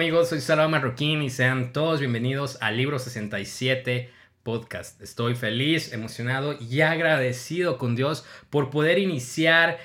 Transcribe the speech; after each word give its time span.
Amigos, 0.00 0.30
soy 0.30 0.40
Salva 0.40 0.66
Marroquín 0.66 1.20
y 1.20 1.28
sean 1.28 1.74
todos 1.74 2.00
bienvenidos 2.00 2.56
al 2.62 2.78
Libro 2.78 2.98
67 2.98 4.10
Podcast. 4.42 4.98
Estoy 5.02 5.34
feliz, 5.34 5.92
emocionado 5.92 6.56
y 6.58 6.80
agradecido 6.80 7.76
con 7.76 7.96
Dios 7.96 8.24
por 8.48 8.70
poder 8.70 8.98
iniciar 8.98 9.78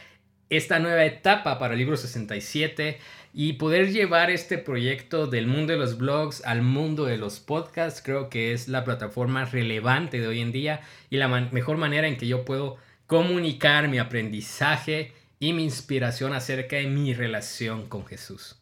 esta 0.50 0.80
nueva 0.80 1.04
etapa 1.04 1.60
para 1.60 1.74
el 1.74 1.80
Libro 1.80 1.98
67 1.98 2.98
y 3.34 3.54
poder 3.54 3.92
llevar 3.92 4.30
este 4.30 4.58
proyecto 4.58 5.28
del 5.28 5.48
mundo 5.48 5.74
de 5.74 5.80
los 5.80 5.98
blogs 5.98 6.46
al 6.46 6.62
mundo 6.62 7.04
de 7.04 7.18
los 7.18 7.42
podcasts. 7.42 8.02
Creo 8.02 8.30
que 8.30 8.54
es 8.54 8.70
la 8.70 8.86
plataforma 8.86 9.44
relevante 9.44 10.22
de 10.22 10.28
hoy 10.28 10.40
en 10.40 10.54
día 10.54 10.80
y 11.10 11.18
la 11.18 11.28
mejor 11.28 11.76
manera 11.76 12.08
en 12.08 12.16
que 12.16 12.28
yo 12.28 12.46
puedo 12.46 12.78
comunicar 13.06 13.90
mi 13.90 14.00
aprendizaje 14.00 15.12
y 15.42 15.52
mi 15.52 15.66
inspiración 15.66 16.32
acerca 16.32 16.78
de 16.78 16.88
mi 16.88 17.14
relación 17.14 17.90
con 17.90 18.06
Jesús. 18.06 18.62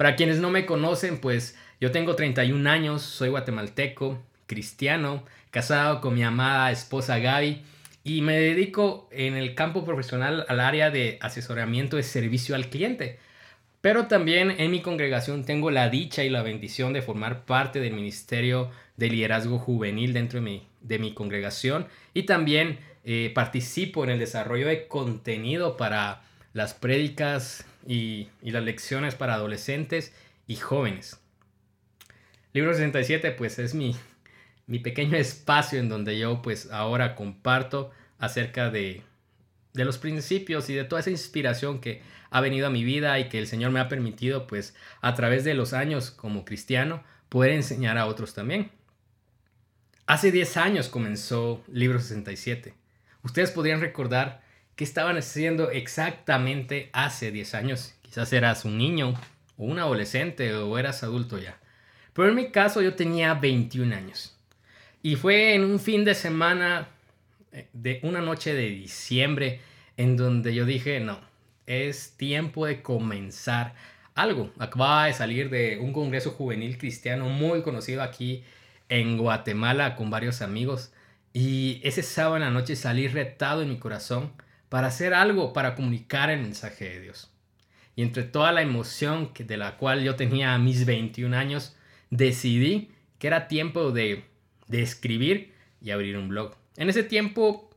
Para 0.00 0.16
quienes 0.16 0.38
no 0.38 0.48
me 0.48 0.64
conocen, 0.64 1.18
pues 1.18 1.58
yo 1.78 1.90
tengo 1.90 2.16
31 2.16 2.70
años, 2.70 3.02
soy 3.02 3.28
guatemalteco, 3.28 4.18
cristiano, 4.46 5.26
casado 5.50 6.00
con 6.00 6.14
mi 6.14 6.22
amada 6.22 6.70
esposa 6.70 7.18
Gaby 7.18 7.60
y 8.02 8.22
me 8.22 8.40
dedico 8.40 9.10
en 9.12 9.36
el 9.36 9.54
campo 9.54 9.84
profesional 9.84 10.46
al 10.48 10.60
área 10.60 10.90
de 10.90 11.18
asesoramiento 11.20 11.98
de 11.98 12.02
servicio 12.02 12.54
al 12.54 12.70
cliente. 12.70 13.18
Pero 13.82 14.06
también 14.06 14.52
en 14.52 14.70
mi 14.70 14.80
congregación 14.80 15.44
tengo 15.44 15.70
la 15.70 15.90
dicha 15.90 16.24
y 16.24 16.30
la 16.30 16.42
bendición 16.42 16.94
de 16.94 17.02
formar 17.02 17.44
parte 17.44 17.78
del 17.78 17.92
ministerio 17.92 18.70
de 18.96 19.10
liderazgo 19.10 19.58
juvenil 19.58 20.14
dentro 20.14 20.40
de 20.40 20.46
mi, 20.46 20.66
de 20.80 20.98
mi 20.98 21.12
congregación 21.12 21.88
y 22.14 22.22
también 22.22 22.78
eh, 23.04 23.30
participo 23.34 24.02
en 24.04 24.08
el 24.08 24.18
desarrollo 24.18 24.66
de 24.66 24.88
contenido 24.88 25.76
para 25.76 26.22
las 26.54 26.72
prédicas 26.72 27.66
y, 27.86 28.28
las 28.42 28.62
lecciones 28.62 29.14
para 29.14 29.34
adolescentes 29.34 30.12
y 30.46 30.56
jóvenes. 30.56 31.20
Libro 32.52 32.72
67 32.72 33.30
pues 33.32 33.58
es 33.58 33.74
mi, 33.74 33.96
mi 34.66 34.78
pequeño 34.78 35.16
espacio 35.16 35.78
en 35.78 35.88
donde 35.88 36.18
yo 36.18 36.42
pues 36.42 36.70
ahora 36.70 37.14
comparto 37.14 37.90
acerca 38.18 38.70
de, 38.70 39.02
de 39.72 39.84
los 39.84 39.98
principios 39.98 40.68
y 40.68 40.74
de 40.74 40.84
toda 40.84 41.00
esa 41.00 41.10
inspiración 41.10 41.80
que 41.80 42.02
ha 42.30 42.40
venido 42.40 42.66
a 42.66 42.70
mi 42.70 42.84
vida 42.84 43.18
y 43.18 43.28
que 43.28 43.38
el 43.38 43.46
Señor 43.46 43.70
me 43.70 43.80
ha 43.80 43.88
permitido 43.88 44.46
pues 44.46 44.74
a 45.00 45.14
través 45.14 45.44
de 45.44 45.54
los 45.54 45.72
años 45.72 46.10
como 46.10 46.44
cristiano 46.44 47.02
poder 47.28 47.52
enseñar 47.52 47.98
a 47.98 48.06
otros 48.06 48.34
también. 48.34 48.70
Hace 50.06 50.32
10 50.32 50.56
años 50.56 50.88
comenzó 50.88 51.62
Libro 51.72 52.00
67. 52.00 52.74
Ustedes 53.22 53.52
podrían 53.52 53.80
recordar 53.80 54.42
¿Qué 54.80 54.84
estaban 54.84 55.18
haciendo 55.18 55.70
exactamente 55.70 56.88
hace 56.94 57.30
10 57.30 57.54
años? 57.54 57.94
Quizás 58.00 58.32
eras 58.32 58.64
un 58.64 58.78
niño 58.78 59.12
o 59.58 59.64
un 59.64 59.78
adolescente 59.78 60.54
o 60.54 60.78
eras 60.78 61.02
adulto 61.02 61.36
ya. 61.36 61.58
Pero 62.14 62.30
en 62.30 62.34
mi 62.34 62.50
caso 62.50 62.80
yo 62.80 62.94
tenía 62.94 63.34
21 63.34 63.94
años. 63.94 64.38
Y 65.02 65.16
fue 65.16 65.54
en 65.54 65.64
un 65.64 65.80
fin 65.80 66.06
de 66.06 66.14
semana 66.14 66.88
eh, 67.52 67.68
de 67.74 68.00
una 68.04 68.22
noche 68.22 68.54
de 68.54 68.70
diciembre 68.70 69.60
en 69.98 70.16
donde 70.16 70.54
yo 70.54 70.64
dije, 70.64 70.98
no, 70.98 71.20
es 71.66 72.16
tiempo 72.16 72.64
de 72.64 72.80
comenzar 72.80 73.74
algo. 74.14 74.50
Acababa 74.58 75.08
de 75.08 75.12
salir 75.12 75.50
de 75.50 75.76
un 75.78 75.92
congreso 75.92 76.30
juvenil 76.30 76.78
cristiano 76.78 77.28
muy 77.28 77.60
conocido 77.60 78.00
aquí 78.00 78.44
en 78.88 79.18
Guatemala 79.18 79.94
con 79.94 80.08
varios 80.08 80.40
amigos. 80.40 80.90
Y 81.34 81.82
ese 81.84 82.02
sábado 82.02 82.36
en 82.36 82.42
la 82.44 82.50
noche 82.50 82.76
salí 82.76 83.08
retado 83.08 83.60
en 83.60 83.68
mi 83.68 83.78
corazón 83.78 84.32
para 84.70 84.86
hacer 84.86 85.12
algo, 85.12 85.52
para 85.52 85.74
comunicar 85.74 86.30
el 86.30 86.40
mensaje 86.40 86.88
de 86.88 87.00
Dios. 87.00 87.30
Y 87.96 88.02
entre 88.02 88.22
toda 88.22 88.52
la 88.52 88.62
emoción 88.62 89.32
de 89.36 89.56
la 89.58 89.76
cual 89.76 90.02
yo 90.02 90.16
tenía 90.16 90.54
a 90.54 90.58
mis 90.58 90.86
21 90.86 91.36
años, 91.36 91.76
decidí 92.08 92.90
que 93.18 93.26
era 93.26 93.48
tiempo 93.48 93.90
de, 93.90 94.24
de 94.68 94.80
escribir 94.80 95.52
y 95.82 95.90
abrir 95.90 96.16
un 96.16 96.28
blog. 96.28 96.54
En 96.76 96.88
ese 96.88 97.02
tiempo, 97.02 97.68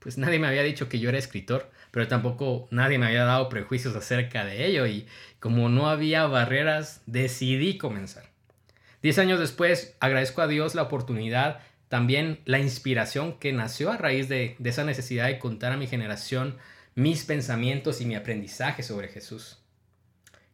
pues 0.00 0.18
nadie 0.18 0.40
me 0.40 0.48
había 0.48 0.62
dicho 0.62 0.88
que 0.88 0.98
yo 0.98 1.10
era 1.10 1.18
escritor, 1.18 1.70
pero 1.90 2.08
tampoco 2.08 2.66
nadie 2.70 2.98
me 2.98 3.06
había 3.06 3.24
dado 3.24 3.48
prejuicios 3.48 3.94
acerca 3.94 4.44
de 4.44 4.66
ello 4.66 4.86
y 4.86 5.06
como 5.40 5.68
no 5.68 5.88
había 5.88 6.26
barreras, 6.26 7.02
decidí 7.06 7.76
comenzar. 7.76 8.24
Diez 9.02 9.18
años 9.18 9.38
después, 9.38 9.96
agradezco 10.00 10.42
a 10.42 10.48
Dios 10.48 10.74
la 10.74 10.82
oportunidad 10.82 11.60
también 11.88 12.40
la 12.44 12.58
inspiración 12.58 13.38
que 13.38 13.52
nació 13.52 13.90
a 13.90 13.96
raíz 13.96 14.28
de, 14.28 14.56
esa 14.62 14.84
necesidad 14.84 15.26
de 15.26 15.38
contar 15.38 15.72
a 15.72 15.76
mi 15.76 15.86
generación 15.86 16.56
mis 16.94 17.24
pensamientos 17.24 18.00
y 18.00 18.06
mi 18.06 18.14
aprendizaje 18.14 18.82
sobre 18.82 19.08
Jesús. 19.08 19.58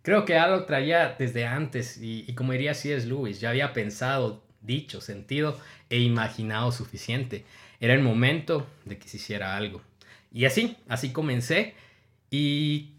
Creo 0.03 0.25
que 0.25 0.37
algo 0.37 0.65
traía 0.65 1.17
desde 1.19 1.47
antes 1.47 1.99
y, 2.01 2.33
como 2.35 2.53
diría 2.53 2.75
C.S. 2.75 3.07
Lewis, 3.07 3.41
ya 3.41 3.51
había 3.51 3.73
pensado, 3.73 4.45
dicho, 4.61 5.01
sentido 5.01 5.59
e 5.89 6.01
imaginado 6.01 6.71
suficiente. 6.73 7.47
Era 7.81 7.95
el 7.95 8.03
momento 8.03 8.67
de 8.85 8.99
que 8.99 9.09
se 9.09 9.17
hiciera 9.17 9.57
algo. 9.57 9.81
Y 10.31 10.45
así, 10.45 10.77
así 10.89 11.13
comencé 11.13 11.75
y 12.31 12.91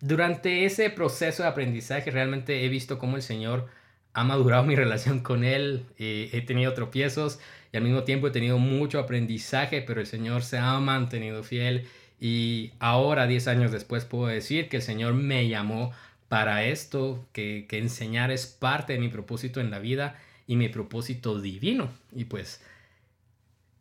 durante 0.00 0.64
ese 0.64 0.90
proceso 0.90 1.44
de 1.44 1.48
aprendizaje 1.48 2.10
realmente 2.10 2.64
he 2.64 2.68
visto 2.68 2.98
cómo 2.98 3.16
el 3.16 3.22
Señor 3.22 3.68
ha 4.12 4.24
madurado 4.24 4.64
mi 4.64 4.76
relación 4.84 5.20
con 5.20 5.44
Él, 5.44 5.86
eh, 5.98 6.28
he 6.32 6.42
tenido 6.42 6.74
tropiezos 6.74 7.38
y 7.72 7.76
al 7.76 7.82
mismo 7.82 8.04
tiempo 8.04 8.28
he 8.28 8.30
tenido 8.30 8.58
mucho 8.58 8.98
aprendizaje, 8.98 9.82
pero 9.82 10.00
el 10.00 10.06
Señor 10.06 10.42
se 10.42 10.58
ha 10.58 10.78
mantenido 10.78 11.42
fiel 11.42 11.88
y 12.20 12.70
ahora, 12.78 13.26
10 13.26 13.48
años 13.48 13.72
después, 13.72 14.04
puedo 14.04 14.28
decir 14.28 14.68
que 14.68 14.76
el 14.76 14.82
Señor 14.82 15.14
me 15.14 15.48
llamó 15.48 15.92
para 16.28 16.64
esto, 16.64 17.26
que, 17.32 17.66
que 17.68 17.78
enseñar 17.78 18.30
es 18.30 18.46
parte 18.46 18.92
de 18.92 19.00
mi 19.00 19.08
propósito 19.08 19.60
en 19.60 19.72
la 19.72 19.80
vida 19.80 20.16
y 20.46 20.54
mi 20.54 20.68
propósito 20.68 21.40
divino. 21.40 21.90
Y 22.14 22.26
pues, 22.26 22.60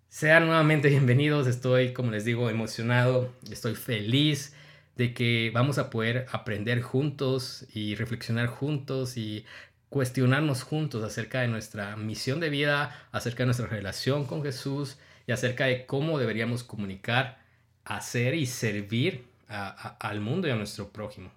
sean 0.09 0.47
nuevamente 0.47 0.90
bienvenidos, 0.90 1.46
estoy, 1.46 1.94
como 1.94 2.09
les 2.09 2.25
digo, 2.25 2.50
emocionado, 2.50 3.31
estoy 3.52 3.75
feliz 3.75 4.56
de 4.97 5.13
que 5.13 5.52
vamos 5.53 5.78
a 5.78 5.90
poder 5.90 6.25
aprender 6.31 6.81
juntos 6.81 7.68
y 7.73 7.94
reflexionar 7.94 8.47
juntos 8.47 9.18
y 9.18 9.46
cuestionarnos 9.91 10.63
juntos 10.63 11.03
acerca 11.03 11.41
de 11.41 11.50
nuestra 11.50 11.97
misión 11.97 12.40
de 12.40 12.50
vida, 12.50 12.97
acerca 13.12 13.40
de 13.44 13.47
nuestra 13.47 13.68
relación 13.68 14.25
con 14.25 14.41
Jesús 14.41 14.97
y 15.28 15.34
acerca 15.34 15.66
de 15.66 15.85
cómo 15.85 16.18
deberíamos 16.18 16.63
comunicar, 16.63 17.40
hacer 17.84 18.34
y 18.34 18.46
servir 18.46 19.25
al 19.50 20.22
mundo 20.22 20.47
y 20.47 20.52
a 20.52 20.56
nuestro 20.56 20.94
prójimo. 20.94 21.29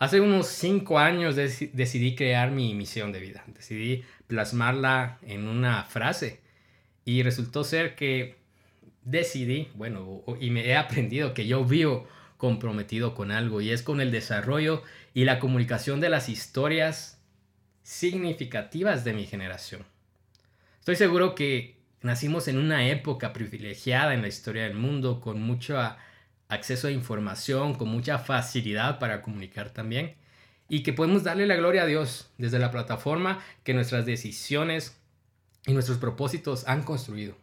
Hace 0.00 0.20
unos 0.20 0.48
cinco 0.48 0.98
años 0.98 1.36
decidí 1.36 2.16
crear 2.16 2.50
mi 2.50 2.74
misión 2.74 3.12
de 3.12 3.20
vida, 3.20 3.44
decidí 3.46 4.04
plasmarla 4.26 5.18
en 5.22 5.46
una 5.46 5.84
frase 5.84 6.40
y 7.04 7.22
resultó 7.22 7.62
ser 7.62 7.94
que 7.94 8.38
decidí, 9.04 9.68
bueno, 9.74 10.24
y 10.40 10.50
me 10.50 10.66
he 10.66 10.76
aprendido 10.76 11.32
que 11.32 11.46
yo 11.46 11.64
vivo 11.64 12.08
comprometido 12.38 13.14
con 13.14 13.30
algo 13.30 13.60
y 13.60 13.70
es 13.70 13.82
con 13.84 14.00
el 14.00 14.10
desarrollo 14.10 14.82
y 15.14 15.26
la 15.26 15.38
comunicación 15.38 16.00
de 16.00 16.08
las 16.08 16.28
historias 16.28 17.18
significativas 17.82 19.04
de 19.04 19.12
mi 19.12 19.26
generación. 19.26 19.84
Estoy 20.78 20.96
seguro 20.96 21.34
que 21.34 21.76
nacimos 22.02 22.48
en 22.48 22.58
una 22.58 22.88
época 22.88 23.32
privilegiada 23.32 24.14
en 24.14 24.22
la 24.22 24.28
historia 24.28 24.64
del 24.64 24.74
mundo, 24.74 25.20
con 25.20 25.40
mucho 25.40 25.78
acceso 26.48 26.88
a 26.88 26.92
información, 26.92 27.74
con 27.74 27.88
mucha 27.88 28.18
facilidad 28.18 28.98
para 28.98 29.22
comunicar 29.22 29.70
también, 29.70 30.16
y 30.68 30.82
que 30.82 30.92
podemos 30.92 31.24
darle 31.24 31.46
la 31.46 31.56
gloria 31.56 31.82
a 31.82 31.86
Dios 31.86 32.30
desde 32.38 32.58
la 32.58 32.70
plataforma 32.70 33.42
que 33.64 33.74
nuestras 33.74 34.06
decisiones 34.06 34.96
y 35.66 35.72
nuestros 35.72 35.98
propósitos 35.98 36.66
han 36.66 36.82
construido. 36.82 37.36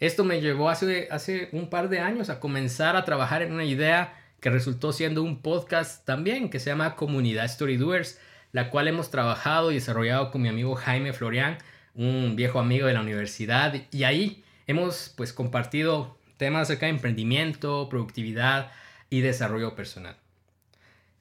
Esto 0.00 0.22
me 0.22 0.40
llevó 0.40 0.70
hace, 0.70 1.08
hace 1.10 1.48
un 1.52 1.70
par 1.70 1.88
de 1.88 1.98
años 1.98 2.30
a 2.30 2.38
comenzar 2.38 2.94
a 2.94 3.04
trabajar 3.04 3.42
en 3.42 3.52
una 3.52 3.64
idea 3.64 4.14
que 4.40 4.50
resultó 4.50 4.92
siendo 4.92 5.22
un 5.22 5.42
podcast 5.42 6.04
también 6.04 6.50
que 6.50 6.60
se 6.60 6.70
llama 6.70 6.94
Comunidad 6.94 7.46
Story 7.46 7.76
Doers, 7.76 8.20
la 8.58 8.70
cual 8.70 8.88
hemos 8.88 9.08
trabajado 9.08 9.70
y 9.70 9.74
desarrollado 9.74 10.32
con 10.32 10.42
mi 10.42 10.48
amigo 10.48 10.74
Jaime 10.74 11.12
Florian, 11.12 11.58
un 11.94 12.34
viejo 12.34 12.58
amigo 12.58 12.88
de 12.88 12.92
la 12.92 13.02
universidad, 13.02 13.72
y 13.92 14.02
ahí 14.02 14.42
hemos 14.66 15.14
pues 15.16 15.32
compartido 15.32 16.18
temas 16.38 16.62
acerca 16.62 16.86
de 16.86 16.90
emprendimiento, 16.90 17.88
productividad 17.88 18.72
y 19.10 19.20
desarrollo 19.20 19.76
personal. 19.76 20.16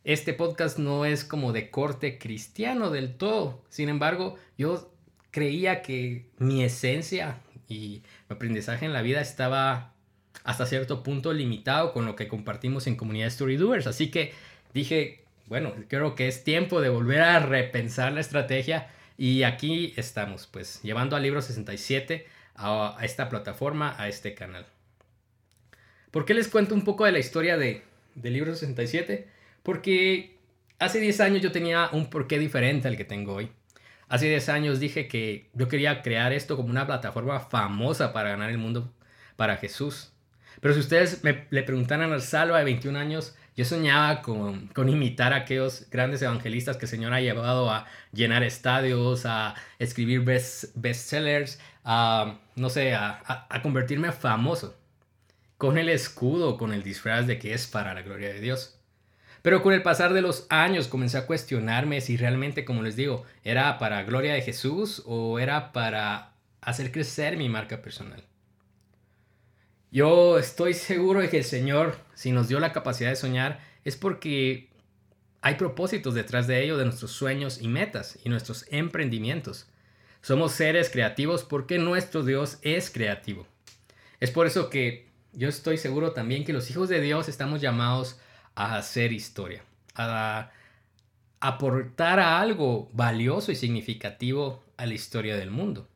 Este 0.03 0.33
podcast 0.33 0.79
no 0.79 1.05
es 1.05 1.23
como 1.23 1.53
de 1.53 1.69
corte 1.69 2.17
cristiano 2.17 2.89
del 2.89 3.17
todo, 3.17 3.63
sin 3.69 3.89
embargo, 3.89 4.35
yo 4.57 4.91
creía 5.29 5.83
que 5.83 6.31
mi 6.39 6.63
esencia 6.63 7.37
y 7.69 8.01
mi 8.29 8.35
aprendizaje 8.35 8.87
en 8.87 8.93
la 8.93 9.03
vida 9.03 9.21
estaba 9.21 9.93
hasta 10.43 10.65
cierto 10.65 11.03
punto 11.03 11.33
limitado 11.33 11.93
con 11.93 12.07
lo 12.07 12.15
que 12.15 12.27
compartimos 12.27 12.87
en 12.87 12.95
comunidad 12.95 13.27
Story 13.27 13.57
Doers, 13.57 13.85
así 13.85 14.09
que 14.09 14.33
dije, 14.73 15.26
bueno, 15.47 15.73
creo 15.87 16.15
que 16.15 16.27
es 16.27 16.43
tiempo 16.43 16.81
de 16.81 16.89
volver 16.89 17.21
a 17.21 17.39
repensar 17.39 18.13
la 18.13 18.21
estrategia 18.21 18.89
y 19.17 19.43
aquí 19.43 19.93
estamos, 19.97 20.47
pues, 20.47 20.81
llevando 20.83 21.15
al 21.15 21.23
libro 21.23 21.41
67 21.41 22.27
a, 22.55 22.97
esta 23.01 23.29
plataforma, 23.29 23.95
a 23.97 24.07
este 24.07 24.33
canal. 24.33 24.65
¿Por 26.11 26.25
qué 26.25 26.33
les 26.33 26.47
cuento 26.47 26.75
un 26.75 26.83
poco 26.83 27.05
de 27.05 27.11
la 27.11 27.19
historia 27.19 27.57
de, 27.57 27.83
del 28.15 28.33
libro 28.33 28.53
67? 28.53 29.27
Porque 29.63 30.37
Hace 30.79 30.99
10 30.99 31.19
años 31.21 31.41
yo 31.41 31.51
tenía 31.51 31.89
un 31.91 32.07
porqué 32.07 32.37
diferente 32.37 32.87
al 32.87 32.97
que 32.97 33.03
tengo 33.03 33.33
hoy. 33.33 33.49
Hace 34.09 34.27
10 34.29 34.49
años 34.49 34.79
dije 34.79 35.07
que 35.07 35.49
yo 35.53 35.67
quería 35.67 36.03
crear 36.03 36.33
esto 36.33 36.55
como 36.55 36.69
una 36.69 36.85
plataforma 36.85 37.39
famosa 37.39 38.13
para 38.13 38.29
ganar 38.29 38.51
el 38.51 38.59
mundo 38.59 38.93
para 39.35 39.57
Jesús. 39.57 40.13
Pero 40.61 40.75
si 40.75 40.79
ustedes 40.79 41.23
me, 41.23 41.47
le 41.49 41.63
preguntaran 41.63 42.11
al 42.11 42.21
Salva 42.21 42.59
de 42.59 42.65
21 42.65 42.97
años, 42.97 43.35
yo 43.57 43.65
soñaba 43.65 44.21
con, 44.21 44.67
con, 44.67 44.87
imitar 44.87 45.33
a 45.33 45.37
aquellos 45.37 45.89
grandes 45.89 46.21
evangelistas 46.21 46.77
que 46.77 46.85
el 46.85 46.89
Señor 46.89 47.11
ha 47.11 47.21
llevado 47.21 47.71
a 47.71 47.87
llenar 48.13 48.43
estadios, 48.43 49.25
a 49.25 49.55
escribir 49.79 50.21
best, 50.21 50.65
bestsellers, 50.75 51.59
a, 51.83 52.37
no 52.55 52.69
sé, 52.69 52.93
a, 52.93 53.47
a, 53.49 53.61
convertirme 53.63 54.11
famoso. 54.11 54.77
Con 55.57 55.79
el 55.79 55.89
escudo, 55.89 56.55
con 56.55 56.71
el 56.71 56.83
disfraz 56.83 57.25
de 57.25 57.39
que 57.39 57.55
es 57.55 57.65
para 57.65 57.95
la 57.95 58.03
gloria 58.03 58.31
de 58.31 58.41
Dios. 58.41 58.79
Pero 59.41 59.63
con 59.63 59.73
el 59.73 59.81
pasar 59.81 60.13
de 60.13 60.21
los 60.21 60.45
años 60.49 60.87
comencé 60.87 61.17
a 61.17 61.25
cuestionarme 61.25 61.99
si 62.01 62.15
realmente, 62.15 62.63
como 62.63 62.83
les 62.83 62.95
digo, 62.95 63.25
era 63.43 63.79
para 63.79 64.03
gloria 64.03 64.33
de 64.33 64.43
Jesús 64.43 65.01
o 65.07 65.39
era 65.39 65.71
para 65.71 66.33
hacer 66.61 66.91
crecer 66.91 67.37
mi 67.37 67.49
marca 67.49 67.81
personal. 67.81 68.23
Yo 69.91 70.37
estoy 70.37 70.73
seguro 70.73 71.21
de 71.21 71.29
que 71.29 71.37
el 71.37 71.43
Señor, 71.43 71.97
si 72.13 72.31
nos 72.31 72.47
dio 72.47 72.59
la 72.59 72.73
capacidad 72.73 73.09
de 73.09 73.15
soñar, 73.15 73.59
es 73.85 73.95
porque 73.95 74.69
hay 75.41 75.55
propósitos 75.55 76.13
detrás 76.13 76.45
de 76.47 76.63
ello, 76.63 76.77
de 76.77 76.85
nuestros 76.85 77.11
sueños 77.11 77.61
y 77.61 77.67
metas 77.67 78.19
y 78.23 78.29
nuestros 78.29 78.65
emprendimientos. 78.69 79.67
Somos 80.21 80.51
seres 80.51 80.89
creativos 80.89 81.43
porque 81.43 81.77
nuestro 81.77 82.23
Dios 82.23 82.57
es 82.63 82.89
creativo. 82.89 83.47
Es 84.19 84.29
por 84.31 84.45
eso 84.45 84.69
que 84.69 85.07
yo 85.31 85.47
estoy 85.47 85.77
seguro 85.77 86.11
también 86.11 86.43
que 86.43 86.53
los 86.53 86.69
hijos 86.69 86.89
de 86.89 86.99
Dios 86.99 87.29
estamos 87.29 87.61
llamados 87.61 88.19
a 88.55 88.77
hacer 88.77 89.13
historia, 89.13 89.63
a 89.95 90.51
aportar 91.39 92.19
algo 92.19 92.89
valioso 92.93 93.51
y 93.51 93.55
significativo 93.55 94.63
a 94.75 94.85
la 94.85 94.95
historia 94.95 95.37
del 95.37 95.51
mundo. 95.51 95.87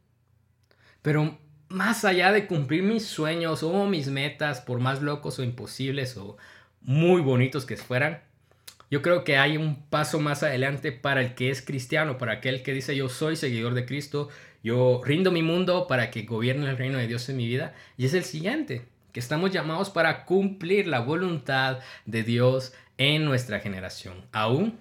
Pero 1.01 1.37
más 1.71 2.05
allá 2.05 2.31
de 2.31 2.47
cumplir 2.47 2.83
mis 2.83 3.05
sueños 3.05 3.63
o 3.63 3.85
mis 3.85 4.07
metas, 4.07 4.61
por 4.61 4.79
más 4.79 5.01
locos 5.01 5.39
o 5.39 5.43
imposibles 5.43 6.17
o 6.17 6.37
muy 6.81 7.21
bonitos 7.21 7.65
que 7.65 7.77
fueran, 7.77 8.21
yo 8.89 9.01
creo 9.01 9.23
que 9.23 9.37
hay 9.37 9.55
un 9.55 9.81
paso 9.83 10.19
más 10.19 10.43
adelante 10.43 10.91
para 10.91 11.21
el 11.21 11.33
que 11.33 11.49
es 11.49 11.61
cristiano, 11.61 12.17
para 12.17 12.33
aquel 12.33 12.61
que 12.61 12.73
dice 12.73 12.95
yo 12.95 13.07
soy 13.07 13.37
seguidor 13.37 13.73
de 13.73 13.85
Cristo, 13.85 14.29
yo 14.63 15.01
rindo 15.03 15.31
mi 15.31 15.41
mundo 15.41 15.87
para 15.87 16.11
que 16.11 16.23
gobierne 16.23 16.69
el 16.69 16.77
reino 16.77 16.97
de 16.97 17.07
Dios 17.07 17.27
en 17.29 17.37
mi 17.37 17.47
vida. 17.47 17.73
Y 17.97 18.05
es 18.05 18.13
el 18.13 18.25
siguiente, 18.25 18.85
que 19.13 19.19
estamos 19.19 19.51
llamados 19.51 19.89
para 19.89 20.25
cumplir 20.25 20.87
la 20.87 20.99
voluntad 20.99 21.79
de 22.05 22.23
Dios 22.23 22.73
en 22.97 23.25
nuestra 23.25 23.59
generación. 23.59 24.25
Aún, 24.33 24.77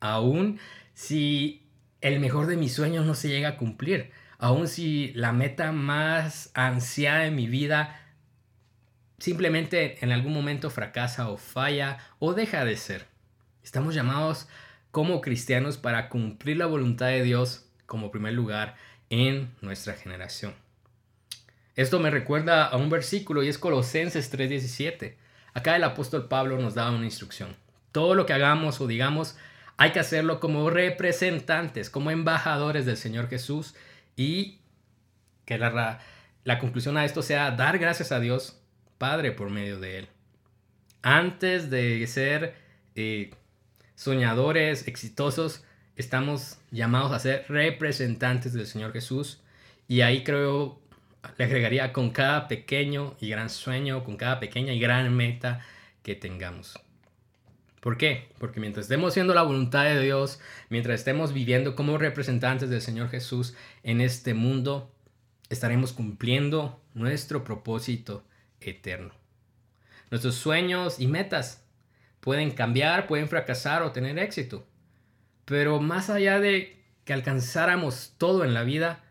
aún 0.00 0.58
si 0.94 1.62
el 2.00 2.20
mejor 2.20 2.46
de 2.46 2.56
mis 2.56 2.74
sueños 2.74 3.04
no 3.04 3.14
se 3.14 3.28
llega 3.28 3.50
a 3.50 3.56
cumplir 3.56 4.12
aun 4.38 4.68
si 4.68 5.12
la 5.14 5.32
meta 5.32 5.72
más 5.72 6.50
ansiada 6.54 7.26
en 7.26 7.34
mi 7.34 7.46
vida 7.46 8.00
simplemente 9.18 10.04
en 10.04 10.12
algún 10.12 10.32
momento 10.32 10.70
fracasa 10.70 11.28
o 11.28 11.36
falla 11.36 11.98
o 12.18 12.34
deja 12.34 12.64
de 12.64 12.76
ser. 12.76 13.06
Estamos 13.62 13.94
llamados 13.94 14.48
como 14.90 15.20
cristianos 15.20 15.78
para 15.78 16.08
cumplir 16.08 16.56
la 16.56 16.66
voluntad 16.66 17.06
de 17.06 17.22
Dios 17.22 17.66
como 17.86 18.10
primer 18.10 18.34
lugar 18.34 18.76
en 19.10 19.50
nuestra 19.60 19.94
generación. 19.94 20.54
Esto 21.74 22.00
me 22.00 22.10
recuerda 22.10 22.64
a 22.64 22.76
un 22.76 22.88
versículo 22.88 23.42
y 23.42 23.48
es 23.48 23.58
Colosenses 23.58 24.30
3:17. 24.30 25.16
Acá 25.52 25.76
el 25.76 25.84
apóstol 25.84 26.28
Pablo 26.28 26.58
nos 26.58 26.74
da 26.74 26.90
una 26.90 27.04
instrucción. 27.04 27.56
Todo 27.92 28.14
lo 28.14 28.26
que 28.26 28.32
hagamos 28.32 28.80
o 28.80 28.86
digamos 28.86 29.36
hay 29.76 29.92
que 29.92 30.00
hacerlo 30.00 30.40
como 30.40 30.70
representantes, 30.70 31.90
como 31.90 32.10
embajadores 32.10 32.86
del 32.86 32.96
Señor 32.96 33.28
Jesús 33.28 33.74
y 34.16 34.58
que 35.44 35.58
la, 35.58 36.00
la 36.44 36.58
conclusión 36.58 36.96
a 36.96 37.04
esto 37.04 37.22
sea 37.22 37.50
dar 37.52 37.78
gracias 37.78 38.12
a 38.12 38.20
Dios 38.20 38.60
Padre 38.98 39.32
por 39.32 39.50
medio 39.50 39.78
de 39.78 39.98
Él. 39.98 40.08
Antes 41.02 41.70
de 41.70 42.04
ser 42.06 42.54
eh, 42.94 43.30
soñadores 43.94 44.88
exitosos, 44.88 45.64
estamos 45.96 46.58
llamados 46.70 47.12
a 47.12 47.18
ser 47.18 47.44
representantes 47.48 48.52
del 48.52 48.66
Señor 48.66 48.92
Jesús. 48.92 49.40
Y 49.86 50.00
ahí 50.00 50.24
creo, 50.24 50.80
le 51.36 51.44
agregaría 51.44 51.92
con 51.92 52.10
cada 52.10 52.48
pequeño 52.48 53.16
y 53.20 53.28
gran 53.28 53.50
sueño, 53.50 54.02
con 54.02 54.16
cada 54.16 54.40
pequeña 54.40 54.72
y 54.72 54.80
gran 54.80 55.14
meta 55.14 55.60
que 56.02 56.14
tengamos. 56.14 56.78
¿Por 57.80 57.98
qué? 57.98 58.28
Porque 58.38 58.60
mientras 58.60 58.86
estemos 58.86 59.12
haciendo 59.12 59.34
la 59.34 59.42
voluntad 59.42 59.84
de 59.84 60.00
Dios, 60.00 60.40
mientras 60.70 60.98
estemos 60.98 61.32
viviendo 61.32 61.76
como 61.76 61.98
representantes 61.98 62.70
del 62.70 62.80
Señor 62.80 63.10
Jesús 63.10 63.54
en 63.82 64.00
este 64.00 64.34
mundo, 64.34 64.92
estaremos 65.50 65.92
cumpliendo 65.92 66.80
nuestro 66.94 67.44
propósito 67.44 68.24
eterno. 68.60 69.14
Nuestros 70.10 70.34
sueños 70.36 70.98
y 70.98 71.06
metas 71.06 71.64
pueden 72.20 72.50
cambiar, 72.50 73.06
pueden 73.06 73.28
fracasar 73.28 73.82
o 73.82 73.92
tener 73.92 74.18
éxito. 74.18 74.66
Pero 75.44 75.80
más 75.80 76.10
allá 76.10 76.40
de 76.40 76.82
que 77.04 77.12
alcanzáramos 77.12 78.14
todo 78.18 78.44
en 78.44 78.52
la 78.52 78.64
vida, 78.64 79.04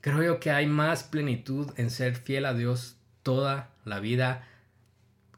creo 0.00 0.40
que 0.40 0.50
hay 0.50 0.66
más 0.66 1.02
plenitud 1.02 1.70
en 1.76 1.90
ser 1.90 2.14
fiel 2.14 2.46
a 2.46 2.54
Dios 2.54 2.96
toda 3.22 3.70
la 3.84 4.00
vida 4.00 4.48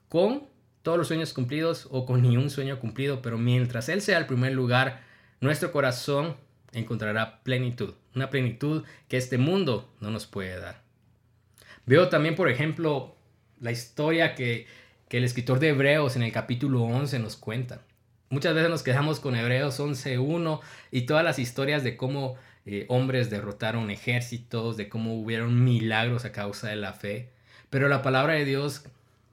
con 0.08 0.49
todos 0.82 0.98
los 0.98 1.08
sueños 1.08 1.32
cumplidos 1.32 1.88
o 1.90 2.06
con 2.06 2.22
ni 2.22 2.36
un 2.36 2.50
sueño 2.50 2.78
cumplido, 2.78 3.22
pero 3.22 3.38
mientras 3.38 3.88
Él 3.88 4.00
sea 4.00 4.18
el 4.18 4.26
primer 4.26 4.52
lugar, 4.52 5.02
nuestro 5.40 5.72
corazón 5.72 6.36
encontrará 6.72 7.42
plenitud, 7.42 7.94
una 8.14 8.30
plenitud 8.30 8.84
que 9.08 9.16
este 9.16 9.38
mundo 9.38 9.92
no 10.00 10.10
nos 10.10 10.26
puede 10.26 10.58
dar. 10.58 10.82
Veo 11.86 12.08
también, 12.08 12.36
por 12.36 12.48
ejemplo, 12.48 13.16
la 13.60 13.72
historia 13.72 14.34
que, 14.34 14.66
que 15.08 15.18
el 15.18 15.24
escritor 15.24 15.58
de 15.58 15.70
Hebreos 15.70 16.16
en 16.16 16.22
el 16.22 16.32
capítulo 16.32 16.82
11 16.82 17.18
nos 17.18 17.36
cuenta. 17.36 17.82
Muchas 18.28 18.54
veces 18.54 18.70
nos 18.70 18.84
quedamos 18.84 19.18
con 19.18 19.34
Hebreos 19.34 19.80
11.1 19.80 20.60
y 20.92 21.02
todas 21.02 21.24
las 21.24 21.40
historias 21.40 21.82
de 21.82 21.96
cómo 21.96 22.36
eh, 22.64 22.86
hombres 22.88 23.28
derrotaron 23.28 23.90
ejércitos, 23.90 24.76
de 24.76 24.88
cómo 24.88 25.20
hubieron 25.20 25.64
milagros 25.64 26.24
a 26.24 26.30
causa 26.30 26.68
de 26.68 26.76
la 26.76 26.92
fe. 26.92 27.30
Pero 27.70 27.88
la 27.88 28.02
palabra 28.02 28.34
de 28.34 28.44
Dios 28.44 28.84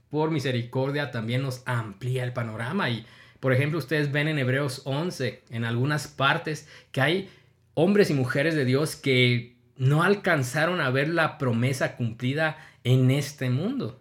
por 0.09 0.31
misericordia 0.31 1.11
también 1.11 1.41
nos 1.41 1.63
amplía 1.65 2.23
el 2.23 2.33
panorama. 2.33 2.89
Y, 2.89 3.05
por 3.39 3.53
ejemplo, 3.53 3.79
ustedes 3.79 4.11
ven 4.11 4.27
en 4.27 4.39
Hebreos 4.39 4.81
11, 4.85 5.43
en 5.49 5.65
algunas 5.65 6.07
partes, 6.07 6.67
que 6.91 7.01
hay 7.01 7.29
hombres 7.73 8.09
y 8.09 8.13
mujeres 8.13 8.55
de 8.55 8.65
Dios 8.65 8.95
que 8.95 9.55
no 9.77 10.03
alcanzaron 10.03 10.81
a 10.81 10.89
ver 10.89 11.09
la 11.09 11.37
promesa 11.37 11.95
cumplida 11.95 12.57
en 12.83 13.11
este 13.11 13.49
mundo. 13.49 13.99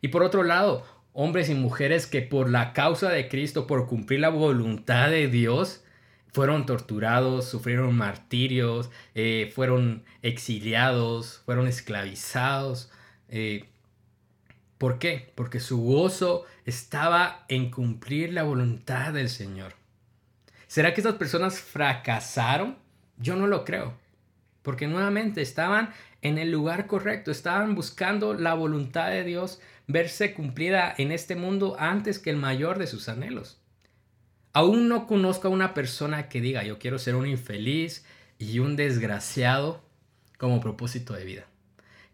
Y 0.00 0.08
por 0.08 0.22
otro 0.22 0.44
lado, 0.44 0.84
hombres 1.12 1.48
y 1.48 1.54
mujeres 1.54 2.06
que 2.06 2.22
por 2.22 2.50
la 2.50 2.72
causa 2.72 3.10
de 3.10 3.28
Cristo, 3.28 3.66
por 3.66 3.86
cumplir 3.86 4.20
la 4.20 4.28
voluntad 4.28 5.10
de 5.10 5.28
Dios, 5.28 5.82
fueron 6.32 6.66
torturados, 6.66 7.46
sufrieron 7.48 7.96
martirios, 7.96 8.90
eh, 9.14 9.50
fueron 9.54 10.04
exiliados, 10.20 11.40
fueron 11.46 11.66
esclavizados. 11.66 12.90
Eh, 13.30 13.64
¿Por 14.78 14.98
qué? 14.98 15.32
Porque 15.34 15.60
su 15.60 15.82
gozo 15.82 16.44
estaba 16.64 17.44
en 17.48 17.70
cumplir 17.70 18.32
la 18.32 18.42
voluntad 18.42 19.12
del 19.12 19.30
Señor. 19.30 19.72
¿Será 20.66 20.92
que 20.92 21.00
estas 21.00 21.14
personas 21.14 21.60
fracasaron? 21.60 22.76
Yo 23.16 23.36
no 23.36 23.46
lo 23.46 23.64
creo. 23.64 23.94
Porque 24.62 24.86
nuevamente 24.86 25.40
estaban 25.40 25.94
en 26.22 26.38
el 26.38 26.50
lugar 26.50 26.86
correcto, 26.86 27.30
estaban 27.30 27.74
buscando 27.74 28.34
la 28.34 28.54
voluntad 28.54 29.10
de 29.10 29.24
Dios 29.24 29.60
verse 29.86 30.34
cumplida 30.34 30.94
en 30.98 31.12
este 31.12 31.36
mundo 31.36 31.76
antes 31.78 32.18
que 32.18 32.30
el 32.30 32.36
mayor 32.36 32.78
de 32.78 32.86
sus 32.86 33.08
anhelos. 33.08 33.58
Aún 34.52 34.88
no 34.88 35.06
conozco 35.06 35.48
a 35.48 35.52
una 35.52 35.72
persona 35.72 36.28
que 36.28 36.40
diga 36.40 36.64
yo 36.64 36.78
quiero 36.78 36.98
ser 36.98 37.14
un 37.14 37.26
infeliz 37.26 38.04
y 38.38 38.58
un 38.58 38.74
desgraciado 38.76 39.82
como 40.38 40.60
propósito 40.60 41.14
de 41.14 41.24
vida. 41.24 41.46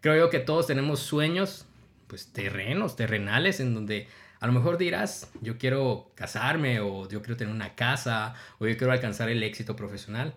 Creo 0.01 0.29
que 0.29 0.39
todos 0.39 0.67
tenemos 0.67 0.99
sueños 0.99 1.65
pues 2.13 2.31
terrenos, 2.31 2.95
terrenales, 2.95 3.59
en 3.59 3.73
donde 3.73 4.07
a 4.39 4.45
lo 4.45 4.53
mejor 4.53 4.77
dirás, 4.77 5.31
yo 5.41 5.57
quiero 5.57 6.11
casarme 6.13 6.79
o 6.79 7.09
yo 7.09 7.23
quiero 7.23 7.37
tener 7.37 7.51
una 7.51 7.73
casa 7.73 8.35
o 8.59 8.67
yo 8.67 8.77
quiero 8.77 8.93
alcanzar 8.93 9.29
el 9.29 9.41
éxito 9.41 9.75
profesional. 9.75 10.35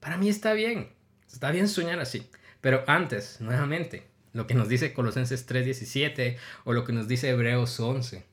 Para 0.00 0.16
mí 0.16 0.28
está 0.28 0.52
bien, 0.52 0.88
está 1.32 1.52
bien 1.52 1.68
soñar 1.68 2.00
así. 2.00 2.28
Pero 2.60 2.82
antes, 2.88 3.40
nuevamente, 3.40 4.08
lo 4.32 4.48
que 4.48 4.54
nos 4.54 4.68
dice 4.68 4.92
Colosenses 4.92 5.46
3:17 5.46 6.38
o 6.64 6.72
lo 6.72 6.82
que 6.82 6.92
nos 6.92 7.06
dice 7.06 7.28
Hebreos 7.28 7.78
11, 7.78 8.26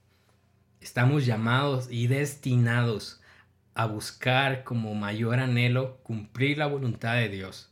estamos 0.82 1.28
llamados 1.28 1.90
y 1.92 2.08
destinados 2.08 3.22
a 3.76 3.86
buscar 3.86 4.64
como 4.64 4.96
mayor 4.96 5.38
anhelo 5.38 5.98
cumplir 6.02 6.58
la 6.58 6.66
voluntad 6.66 7.18
de 7.18 7.30
Dios 7.30 7.70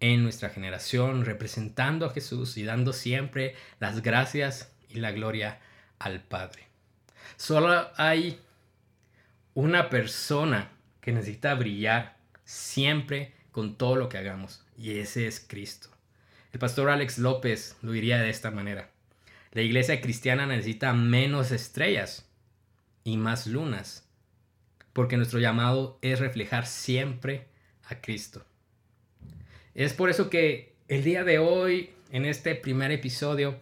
en 0.00 0.22
nuestra 0.22 0.50
generación, 0.50 1.24
representando 1.24 2.06
a 2.06 2.10
Jesús 2.10 2.56
y 2.56 2.64
dando 2.64 2.92
siempre 2.92 3.54
las 3.80 4.02
gracias 4.02 4.72
y 4.88 5.00
la 5.00 5.12
gloria 5.12 5.60
al 5.98 6.22
Padre. 6.22 6.68
Solo 7.36 7.90
hay 7.96 8.40
una 9.54 9.88
persona 9.88 10.70
que 11.00 11.12
necesita 11.12 11.54
brillar 11.54 12.16
siempre 12.44 13.34
con 13.52 13.76
todo 13.76 13.96
lo 13.96 14.08
que 14.08 14.18
hagamos. 14.18 14.64
Y 14.76 14.98
ese 14.98 15.26
es 15.26 15.40
Cristo. 15.40 15.88
El 16.52 16.58
pastor 16.58 16.90
Alex 16.90 17.18
López 17.18 17.76
lo 17.82 17.92
diría 17.92 18.18
de 18.18 18.30
esta 18.30 18.50
manera. 18.50 18.90
La 19.52 19.62
iglesia 19.62 20.00
cristiana 20.00 20.46
necesita 20.46 20.92
menos 20.92 21.52
estrellas 21.52 22.28
y 23.04 23.16
más 23.16 23.46
lunas, 23.46 24.08
porque 24.92 25.16
nuestro 25.16 25.38
llamado 25.38 25.98
es 26.02 26.18
reflejar 26.18 26.66
siempre 26.66 27.46
a 27.84 28.00
Cristo. 28.00 28.44
Es 29.74 29.92
por 29.92 30.08
eso 30.08 30.30
que 30.30 30.76
el 30.86 31.02
día 31.02 31.24
de 31.24 31.40
hoy, 31.40 31.90
en 32.12 32.24
este 32.24 32.54
primer 32.54 32.92
episodio, 32.92 33.58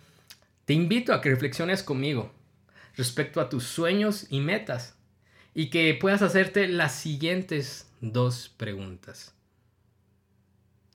te 0.67 0.75
invito 0.75 1.15
a 1.15 1.23
que 1.23 1.31
reflexiones 1.31 1.83
conmigo 1.83 2.31
respecto 2.97 3.41
a 3.41 3.49
tus 3.49 3.65
sueños 3.65 4.27
y 4.29 4.41
metas 4.41 4.95
y 5.55 5.71
que 5.71 5.95
puedas 5.95 6.21
hacerte 6.21 6.69
las 6.69 6.95
siguientes 6.95 7.91
dos 8.03 8.51
preguntas. 8.59 9.35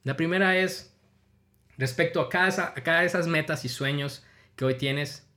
La 0.03 0.15
primera 0.15 0.55
es, 0.57 0.93
respecto 1.79 2.21
a 2.21 2.29
cada, 2.29 2.73
de 2.75 3.05
esas 3.05 3.25
metas 3.25 3.65
y 3.65 3.69
sueños 3.69 4.23
que 4.55 4.65
hoy 4.65 4.75
tienes, 4.75 5.27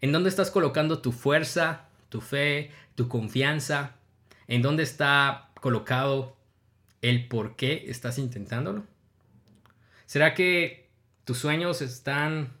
¿en 0.00 0.12
dónde 0.12 0.28
estás 0.28 0.52
colocando 0.52 1.02
tu 1.02 1.10
fuerza, 1.10 1.88
tu 2.08 2.20
fe, 2.20 2.70
tu 2.94 3.08
confianza? 3.08 3.96
¿En 4.46 4.62
dónde 4.62 4.84
está 4.84 5.50
colocado 5.60 6.36
el 7.02 7.26
por 7.26 7.56
qué 7.56 7.84
estás 7.88 8.18
intentándolo? 8.18 8.93
¿Será 10.14 10.32
que 10.32 10.92
tus 11.24 11.38
sueños 11.38 11.82
están 11.82 12.52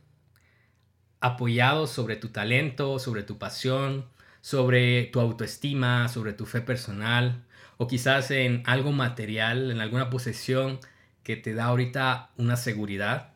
apoyados 1.20 1.88
sobre 1.88 2.16
tu 2.16 2.30
talento, 2.30 2.98
sobre 2.98 3.22
tu 3.22 3.38
pasión, 3.38 4.06
sobre 4.40 5.04
tu 5.04 5.20
autoestima, 5.20 6.08
sobre 6.08 6.32
tu 6.32 6.46
fe 6.46 6.62
personal, 6.62 7.44
o 7.76 7.86
quizás 7.86 8.32
en 8.32 8.64
algo 8.66 8.90
material, 8.90 9.70
en 9.70 9.80
alguna 9.80 10.10
posesión 10.10 10.80
que 11.22 11.36
te 11.36 11.54
da 11.54 11.66
ahorita 11.66 12.32
una 12.38 12.56
seguridad. 12.56 13.34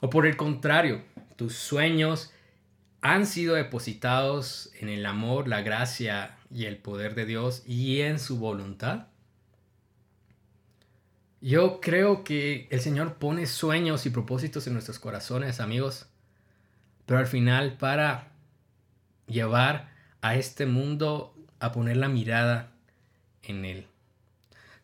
O 0.00 0.10
por 0.10 0.26
el 0.26 0.36
contrario, 0.36 1.02
tus 1.36 1.54
sueños 1.54 2.34
han 3.00 3.24
sido 3.24 3.54
depositados 3.54 4.70
en 4.78 4.90
el 4.90 5.06
amor, 5.06 5.48
la 5.48 5.62
gracia 5.62 6.36
y 6.50 6.66
el 6.66 6.76
poder 6.76 7.14
de 7.14 7.24
Dios 7.24 7.62
y 7.66 8.02
en 8.02 8.18
su 8.18 8.38
voluntad. 8.38 9.06
Yo 11.40 11.80
creo 11.80 12.24
que 12.24 12.66
el 12.70 12.80
Señor 12.80 13.14
pone 13.14 13.46
sueños 13.46 14.06
y 14.06 14.10
propósitos 14.10 14.66
en 14.66 14.72
nuestros 14.72 14.98
corazones, 14.98 15.60
amigos, 15.60 16.06
pero 17.04 17.20
al 17.20 17.26
final 17.26 17.76
para 17.76 18.32
llevar 19.26 19.92
a 20.22 20.36
este 20.36 20.66
mundo 20.66 21.34
a 21.60 21.72
poner 21.72 21.98
la 21.98 22.08
mirada 22.08 22.72
en 23.42 23.64
Él. 23.64 23.86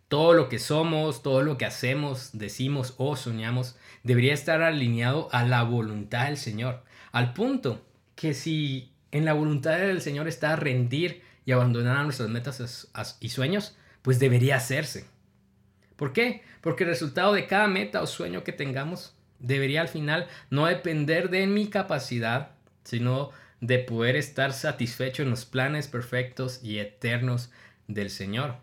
Todo 0.09 0.35
lo 0.35 0.50
que 0.50 0.59
somos, 0.59 1.23
todo 1.23 1.42
lo 1.42 1.56
que 1.56 1.64
hacemos, 1.64 2.30
decimos 2.35 2.94
o 2.99 3.16
soñamos, 3.16 3.76
debería 4.02 4.35
estar 4.35 4.61
alineado 4.62 5.28
a 5.32 5.44
la 5.44 5.62
voluntad 5.62 6.26
del 6.26 6.37
Señor. 6.37 6.82
Al 7.12 7.32
punto 7.32 7.82
que 8.14 8.35
si 8.35 8.92
en 9.11 9.25
la 9.25 9.32
voluntad 9.32 9.78
del 9.78 10.02
Señor 10.02 10.28
está 10.28 10.54
rendir 10.56 11.23
y 11.47 11.52
abandonar 11.52 12.04
nuestras 12.04 12.28
metas 12.28 12.88
y 13.21 13.28
sueños, 13.30 13.75
pues 14.02 14.18
debería 14.18 14.56
hacerse. 14.56 15.12
¿Por 15.96 16.12
qué? 16.12 16.42
Porque 16.61 16.84
el 16.84 16.90
resultado 16.90 17.32
de 17.32 17.46
cada 17.46 17.68
meta 17.68 18.02
o 18.02 18.06
sueño 18.06 18.44
que 18.44 18.52
tengamos 18.52 19.14
debería 19.38 19.80
al 19.80 19.88
final 19.88 20.28
no 20.50 20.66
depender 20.66 21.30
de 21.30 21.46
mi 21.46 21.68
capacidad, 21.68 22.50
sino 22.84 23.30
de 23.61 23.78
poder 23.78 24.16
estar 24.16 24.52
satisfecho 24.52 25.22
en 25.22 25.30
los 25.30 25.44
planes 25.44 25.88
perfectos 25.88 26.61
y 26.62 26.78
eternos 26.78 27.52
del 27.87 28.11
Señor. 28.11 28.56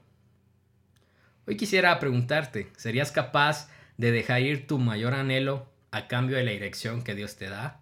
Hoy 1.47 1.57
quisiera 1.57 1.97
preguntarte, 1.99 2.69
¿serías 2.77 3.11
capaz 3.11 3.69
de 3.97 4.11
dejar 4.11 4.41
ir 4.41 4.67
tu 4.67 4.77
mayor 4.77 5.13
anhelo 5.13 5.67
a 5.91 6.07
cambio 6.07 6.37
de 6.37 6.43
la 6.43 6.51
dirección 6.51 7.01
que 7.03 7.15
Dios 7.15 7.37
te 7.37 7.49
da? 7.49 7.79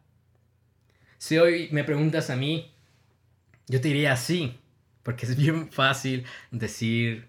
Si 1.18 1.38
hoy 1.38 1.68
me 1.72 1.84
preguntas 1.84 2.30
a 2.30 2.36
mí, 2.36 2.72
yo 3.68 3.82
te 3.82 3.90
diría 3.90 4.16
sí, 4.16 4.60
porque 5.04 5.26
es 5.26 5.36
bien 5.36 5.70
fácil 5.70 6.26
decir 6.52 7.28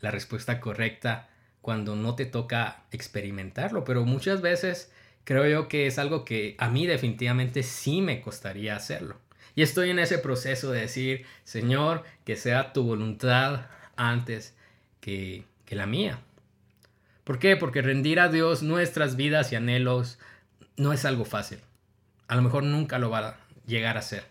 la 0.00 0.10
respuesta 0.10 0.60
correcta 0.60 1.29
cuando 1.62 1.96
no 1.96 2.14
te 2.14 2.26
toca 2.26 2.84
experimentarlo, 2.90 3.84
pero 3.84 4.04
muchas 4.04 4.40
veces 4.40 4.90
creo 5.24 5.46
yo 5.46 5.68
que 5.68 5.86
es 5.86 5.98
algo 5.98 6.24
que 6.24 6.56
a 6.58 6.68
mí 6.68 6.86
definitivamente 6.86 7.62
sí 7.62 8.00
me 8.00 8.20
costaría 8.20 8.76
hacerlo. 8.76 9.16
Y 9.54 9.62
estoy 9.62 9.90
en 9.90 9.98
ese 9.98 10.18
proceso 10.18 10.70
de 10.70 10.82
decir, 10.82 11.26
Señor, 11.44 12.04
que 12.24 12.36
sea 12.36 12.72
tu 12.72 12.84
voluntad 12.84 13.66
antes 13.96 14.54
que, 15.00 15.44
que 15.64 15.74
la 15.74 15.86
mía. 15.86 16.20
¿Por 17.24 17.38
qué? 17.38 17.56
Porque 17.56 17.82
rendir 17.82 18.20
a 18.20 18.28
Dios 18.28 18.62
nuestras 18.62 19.16
vidas 19.16 19.52
y 19.52 19.56
anhelos 19.56 20.18
no 20.76 20.92
es 20.92 21.04
algo 21.04 21.24
fácil. 21.24 21.58
A 22.26 22.36
lo 22.36 22.42
mejor 22.42 22.62
nunca 22.62 22.98
lo 22.98 23.10
va 23.10 23.18
a 23.18 23.36
llegar 23.66 23.98
a 23.98 24.02
ser. 24.02 24.24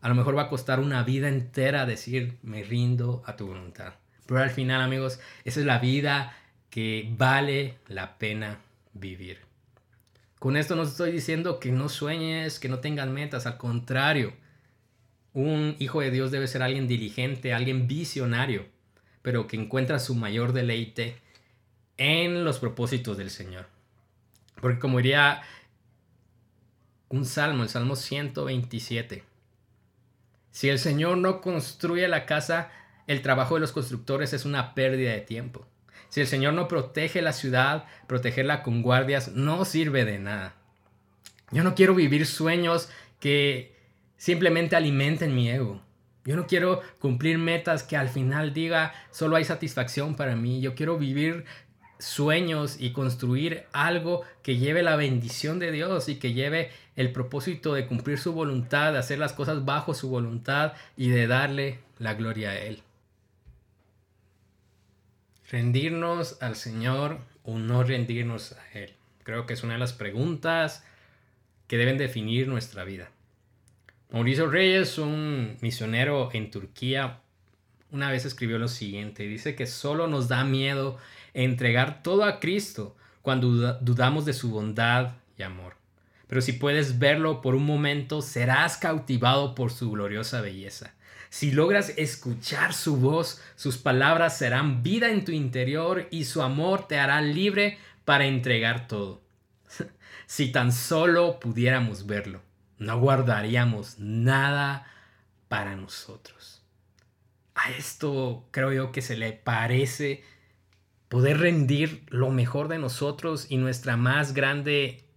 A 0.00 0.08
lo 0.08 0.14
mejor 0.14 0.36
va 0.36 0.42
a 0.42 0.48
costar 0.48 0.80
una 0.80 1.02
vida 1.02 1.28
entera 1.28 1.84
decir, 1.84 2.38
me 2.42 2.62
rindo 2.62 3.22
a 3.26 3.36
tu 3.36 3.46
voluntad. 3.46 3.94
Pero 4.30 4.42
al 4.42 4.50
final, 4.50 4.80
amigos, 4.80 5.18
esa 5.44 5.58
es 5.58 5.66
la 5.66 5.80
vida 5.80 6.36
que 6.70 7.12
vale 7.18 7.78
la 7.88 8.16
pena 8.16 8.60
vivir. 8.92 9.38
Con 10.38 10.56
esto 10.56 10.76
no 10.76 10.84
estoy 10.84 11.10
diciendo 11.10 11.58
que 11.58 11.72
no 11.72 11.88
sueñes, 11.88 12.60
que 12.60 12.68
no 12.68 12.78
tengan 12.78 13.12
metas, 13.12 13.46
al 13.46 13.56
contrario. 13.56 14.32
Un 15.32 15.74
hijo 15.80 16.00
de 16.00 16.12
Dios 16.12 16.30
debe 16.30 16.46
ser 16.46 16.62
alguien 16.62 16.86
diligente, 16.86 17.52
alguien 17.52 17.88
visionario, 17.88 18.66
pero 19.22 19.48
que 19.48 19.56
encuentra 19.56 19.98
su 19.98 20.14
mayor 20.14 20.52
deleite 20.52 21.16
en 21.96 22.44
los 22.44 22.60
propósitos 22.60 23.18
del 23.18 23.30
Señor. 23.30 23.66
Porque 24.60 24.78
como 24.78 24.98
diría 24.98 25.42
un 27.08 27.24
salmo, 27.24 27.64
el 27.64 27.68
Salmo 27.68 27.96
127, 27.96 29.24
si 30.52 30.68
el 30.68 30.78
Señor 30.78 31.18
no 31.18 31.40
construye 31.40 32.06
la 32.06 32.26
casa, 32.26 32.70
el 33.10 33.22
trabajo 33.22 33.56
de 33.56 33.60
los 33.60 33.72
constructores 33.72 34.32
es 34.34 34.44
una 34.44 34.72
pérdida 34.72 35.10
de 35.10 35.20
tiempo. 35.20 35.66
Si 36.10 36.20
el 36.20 36.28
Señor 36.28 36.54
no 36.54 36.68
protege 36.68 37.22
la 37.22 37.32
ciudad, 37.32 37.86
protegerla 38.06 38.62
con 38.62 38.82
guardias 38.82 39.32
no 39.32 39.64
sirve 39.64 40.04
de 40.04 40.20
nada. 40.20 40.54
Yo 41.50 41.64
no 41.64 41.74
quiero 41.74 41.96
vivir 41.96 42.24
sueños 42.24 42.88
que 43.18 43.74
simplemente 44.16 44.76
alimenten 44.76 45.34
mi 45.34 45.50
ego. 45.50 45.82
Yo 46.24 46.36
no 46.36 46.46
quiero 46.46 46.82
cumplir 47.00 47.36
metas 47.38 47.82
que 47.82 47.96
al 47.96 48.10
final 48.10 48.54
diga 48.54 48.94
solo 49.10 49.34
hay 49.34 49.44
satisfacción 49.44 50.14
para 50.14 50.36
mí. 50.36 50.60
Yo 50.60 50.76
quiero 50.76 50.96
vivir 50.96 51.46
sueños 51.98 52.76
y 52.78 52.92
construir 52.92 53.64
algo 53.72 54.22
que 54.44 54.56
lleve 54.56 54.84
la 54.84 54.94
bendición 54.94 55.58
de 55.58 55.72
Dios 55.72 56.08
y 56.08 56.20
que 56.20 56.32
lleve 56.32 56.70
el 56.94 57.10
propósito 57.10 57.74
de 57.74 57.88
cumplir 57.88 58.18
su 58.18 58.32
voluntad, 58.32 58.92
de 58.92 59.00
hacer 59.00 59.18
las 59.18 59.32
cosas 59.32 59.64
bajo 59.64 59.94
su 59.94 60.08
voluntad 60.08 60.74
y 60.96 61.08
de 61.08 61.26
darle 61.26 61.80
la 61.98 62.14
gloria 62.14 62.50
a 62.50 62.56
Él 62.56 62.84
rendirnos 65.50 66.40
al 66.40 66.56
Señor 66.56 67.18
o 67.44 67.58
no 67.58 67.82
rendirnos 67.82 68.52
a 68.52 68.78
Él. 68.78 68.94
Creo 69.22 69.46
que 69.46 69.54
es 69.54 69.62
una 69.62 69.74
de 69.74 69.80
las 69.80 69.92
preguntas 69.92 70.84
que 71.66 71.76
deben 71.76 71.98
definir 71.98 72.48
nuestra 72.48 72.84
vida. 72.84 73.10
Mauricio 74.10 74.50
Reyes, 74.50 74.98
un 74.98 75.56
misionero 75.60 76.30
en 76.32 76.50
Turquía, 76.50 77.20
una 77.92 78.10
vez 78.10 78.24
escribió 78.24 78.58
lo 78.58 78.68
siguiente, 78.68 79.24
dice 79.24 79.54
que 79.54 79.66
solo 79.66 80.06
nos 80.06 80.28
da 80.28 80.44
miedo 80.44 80.98
entregar 81.34 82.02
todo 82.02 82.24
a 82.24 82.40
Cristo 82.40 82.96
cuando 83.22 83.74
dudamos 83.80 84.24
de 84.24 84.32
su 84.32 84.50
bondad 84.50 85.12
y 85.36 85.42
amor. 85.42 85.79
Pero 86.30 86.42
si 86.42 86.52
puedes 86.52 87.00
verlo 87.00 87.42
por 87.42 87.56
un 87.56 87.66
momento, 87.66 88.22
serás 88.22 88.76
cautivado 88.76 89.56
por 89.56 89.72
su 89.72 89.90
gloriosa 89.90 90.40
belleza. 90.40 90.94
Si 91.28 91.50
logras 91.50 91.92
escuchar 91.96 92.72
su 92.72 92.98
voz, 92.98 93.42
sus 93.56 93.78
palabras 93.78 94.38
serán 94.38 94.84
vida 94.84 95.10
en 95.10 95.24
tu 95.24 95.32
interior 95.32 96.06
y 96.12 96.26
su 96.26 96.40
amor 96.42 96.86
te 96.86 97.00
hará 97.00 97.20
libre 97.20 97.78
para 98.04 98.26
entregar 98.26 98.86
todo. 98.86 99.20
si 100.28 100.52
tan 100.52 100.70
solo 100.70 101.40
pudiéramos 101.40 102.06
verlo, 102.06 102.40
no 102.78 103.00
guardaríamos 103.00 103.98
nada 103.98 104.86
para 105.48 105.74
nosotros. 105.74 106.62
A 107.56 107.72
esto 107.72 108.46
creo 108.52 108.72
yo 108.72 108.92
que 108.92 109.02
se 109.02 109.16
le 109.16 109.32
parece 109.32 110.22
poder 111.08 111.38
rendir 111.38 112.04
lo 112.06 112.30
mejor 112.30 112.68
de 112.68 112.78
nosotros 112.78 113.46
y 113.48 113.56
nuestra 113.56 113.96
más 113.96 114.32
grande 114.32 115.09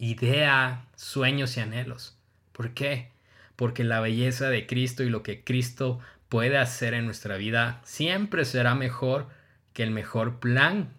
idea, 0.00 0.86
sueños 0.96 1.56
y 1.56 1.60
anhelos. 1.60 2.18
¿Por 2.52 2.74
qué? 2.74 3.10
porque 3.60 3.84
la 3.84 4.00
belleza 4.00 4.48
de 4.48 4.66
Cristo 4.66 5.02
y 5.02 5.10
lo 5.10 5.22
que 5.22 5.44
Cristo 5.44 6.00
puede 6.30 6.56
hacer 6.56 6.94
en 6.94 7.04
nuestra 7.04 7.36
vida 7.36 7.82
siempre 7.84 8.46
será 8.46 8.74
mejor 8.74 9.28
que 9.74 9.82
el 9.82 9.90
mejor 9.90 10.40
plan 10.40 10.94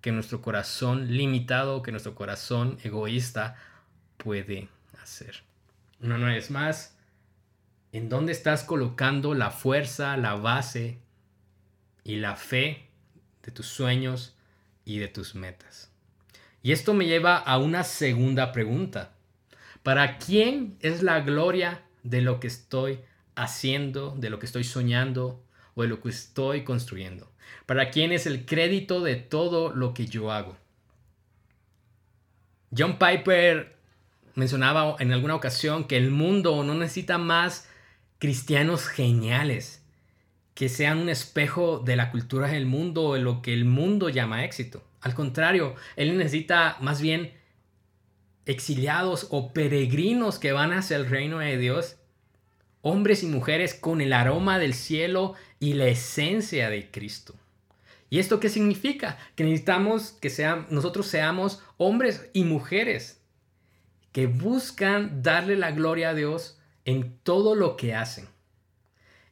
que 0.00 0.10
nuestro 0.10 0.40
corazón 0.40 1.14
limitado, 1.14 1.82
que 1.82 1.90
nuestro 1.90 2.14
corazón 2.14 2.78
egoísta 2.84 3.56
puede 4.16 4.70
hacer. 5.02 5.42
Una 6.00 6.16
vez 6.16 6.50
más, 6.50 6.96
en 7.92 8.08
dónde 8.08 8.32
estás 8.32 8.64
colocando 8.64 9.34
la 9.34 9.50
fuerza, 9.50 10.16
la 10.16 10.36
base 10.36 10.96
y 12.02 12.16
la 12.16 12.36
fe 12.36 12.88
de 13.42 13.52
tus 13.52 13.66
sueños 13.66 14.34
y 14.86 15.00
de 15.00 15.08
tus 15.08 15.34
metas. 15.34 15.87
Y 16.68 16.72
esto 16.72 16.92
me 16.92 17.06
lleva 17.06 17.38
a 17.38 17.56
una 17.56 17.82
segunda 17.82 18.52
pregunta. 18.52 19.14
¿Para 19.82 20.18
quién 20.18 20.76
es 20.80 21.02
la 21.02 21.20
gloria 21.20 21.80
de 22.02 22.20
lo 22.20 22.40
que 22.40 22.46
estoy 22.46 23.00
haciendo, 23.36 24.14
de 24.18 24.28
lo 24.28 24.38
que 24.38 24.44
estoy 24.44 24.64
soñando 24.64 25.42
o 25.74 25.80
de 25.80 25.88
lo 25.88 26.02
que 26.02 26.10
estoy 26.10 26.64
construyendo? 26.64 27.32
¿Para 27.64 27.88
quién 27.88 28.12
es 28.12 28.26
el 28.26 28.44
crédito 28.44 29.00
de 29.00 29.16
todo 29.16 29.70
lo 29.70 29.94
que 29.94 30.08
yo 30.08 30.30
hago? 30.30 30.58
John 32.76 32.98
Piper 32.98 33.74
mencionaba 34.34 34.96
en 34.98 35.10
alguna 35.10 35.36
ocasión 35.36 35.84
que 35.84 35.96
el 35.96 36.10
mundo 36.10 36.62
no 36.64 36.74
necesita 36.74 37.16
más 37.16 37.66
cristianos 38.18 38.88
geniales, 38.88 39.82
que 40.52 40.68
sean 40.68 40.98
un 40.98 41.08
espejo 41.08 41.78
de 41.78 41.96
la 41.96 42.10
cultura 42.10 42.48
del 42.48 42.66
mundo 42.66 43.04
o 43.04 43.14
de 43.14 43.20
lo 43.20 43.40
que 43.40 43.54
el 43.54 43.64
mundo 43.64 44.10
llama 44.10 44.44
éxito. 44.44 44.84
Al 45.00 45.14
contrario, 45.14 45.74
él 45.96 46.16
necesita 46.16 46.76
más 46.80 47.00
bien 47.00 47.32
exiliados 48.46 49.28
o 49.30 49.52
peregrinos 49.52 50.38
que 50.38 50.52
van 50.52 50.72
hacia 50.72 50.96
el 50.96 51.08
reino 51.08 51.38
de 51.38 51.58
Dios, 51.58 51.96
hombres 52.80 53.22
y 53.22 53.26
mujeres 53.26 53.74
con 53.74 54.00
el 54.00 54.12
aroma 54.12 54.58
del 54.58 54.74
cielo 54.74 55.34
y 55.60 55.74
la 55.74 55.86
esencia 55.86 56.70
de 56.70 56.90
Cristo. 56.90 57.34
¿Y 58.10 58.18
esto 58.18 58.40
qué 58.40 58.48
significa? 58.48 59.18
Que 59.34 59.44
necesitamos 59.44 60.12
que 60.12 60.30
sean, 60.30 60.66
nosotros 60.70 61.06
seamos 61.06 61.62
hombres 61.76 62.30
y 62.32 62.44
mujeres 62.44 63.20
que 64.12 64.26
buscan 64.26 65.22
darle 65.22 65.56
la 65.56 65.72
gloria 65.72 66.10
a 66.10 66.14
Dios 66.14 66.58
en 66.86 67.18
todo 67.18 67.54
lo 67.54 67.76
que 67.76 67.94
hacen. 67.94 68.26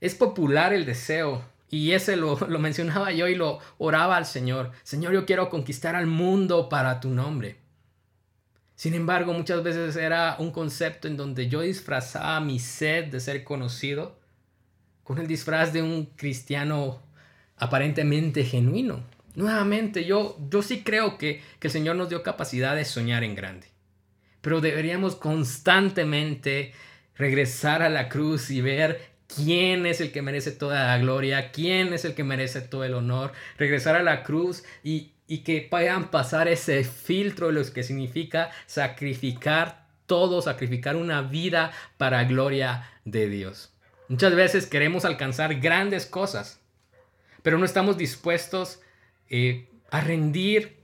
Es 0.01 0.15
popular 0.15 0.75
el 0.75 0.85
deseo, 0.85 1.43
y 1.69 1.93
ese 1.93 2.17
lo, 2.17 2.39
lo 2.49 2.59
mencionaba 2.59 3.13
yo 3.13 3.29
y 3.29 3.35
lo 3.35 3.59
oraba 3.79 4.17
al 4.17 4.27
Señor. 4.27 4.73
Señor, 4.83 5.13
yo 5.13 5.27
quiero 5.27 5.51
conquistar 5.51 5.95
al 5.95 6.07
mundo 6.07 6.69
para 6.69 7.01
tu 7.01 7.11
nombre. 7.11 7.59
Sin 8.75 8.93
embargo, 8.93 9.33
muchas 9.33 9.63
veces 9.63 9.97
era 9.97 10.37
un 10.39 10.51
concepto 10.51 11.09
en 11.09 11.17
donde 11.17 11.49
yo 11.49 11.63
disfrazaba 11.63 12.41
mi 12.41 12.59
sed 12.59 13.07
de 13.07 13.21
ser 13.21 13.43
conocido 13.43 14.19
con 15.03 15.19
el 15.19 15.27
disfraz 15.27 15.73
de 15.73 15.83
un 15.83 16.07
cristiano 16.17 17.01
aparentemente 17.57 18.45
genuino. 18.45 19.03
Nuevamente, 19.35 20.05
yo, 20.05 20.39
yo 20.51 20.63
sí 20.63 20.83
creo 20.83 21.17
que, 21.17 21.43
que 21.59 21.69
el 21.69 21.73
Señor 21.73 21.97
nos 21.97 22.09
dio 22.11 22.23
capacidad 22.23 22.77
de 22.77 22.85
soñar 22.85 23.25
en 23.25 23.35
grande, 23.35 23.69
pero 24.41 24.61
deberíamos 24.61 25.17
constantemente 25.17 26.73
regresar 27.15 27.83
a 27.83 27.89
la 27.89 28.09
cruz 28.09 28.51
y 28.51 28.61
ver 28.61 29.16
quién 29.35 29.87
es 29.87 30.00
el 30.00 30.12
que 30.12 30.23
merece 30.23 30.52
toda 30.52 30.87
la 30.87 30.99
gloria, 30.99 31.50
quién 31.50 31.92
es 31.92 32.04
el 32.04 32.14
que 32.14 32.25
merece 32.25 32.61
todo 32.61 32.85
el 32.85 32.95
honor, 32.95 33.33
regresar 33.59 33.97
a 33.97 34.02
la 34.02 34.23
cruz 34.23 34.64
y, 34.83 35.12
y 35.26 35.38
que 35.38 35.66
puedan 35.68 36.11
pasar 36.11 36.49
ese 36.49 36.85
filtro 36.85 37.49
de 37.49 37.52
lo 37.54 37.73
que 37.73 37.83
significa 37.83 38.50
sacrificar 38.66 39.86
todo, 40.06 40.41
sacrificar 40.43 40.97
una 40.97 41.23
vida 41.23 41.73
para 41.99 42.25
gloria 42.25 42.91
de 43.04 43.28
Dios. 43.28 43.73
Muchas 44.08 44.34
veces 44.34 44.67
queremos 44.67 45.04
alcanzar 45.04 45.56
grandes 45.56 46.06
cosas, 46.06 46.60
pero 47.43 47.58
no 47.58 47.65
estamos 47.65 47.99
dispuestos 47.99 48.80
eh, 49.28 49.69
a 49.91 50.00
rendir 50.00 50.75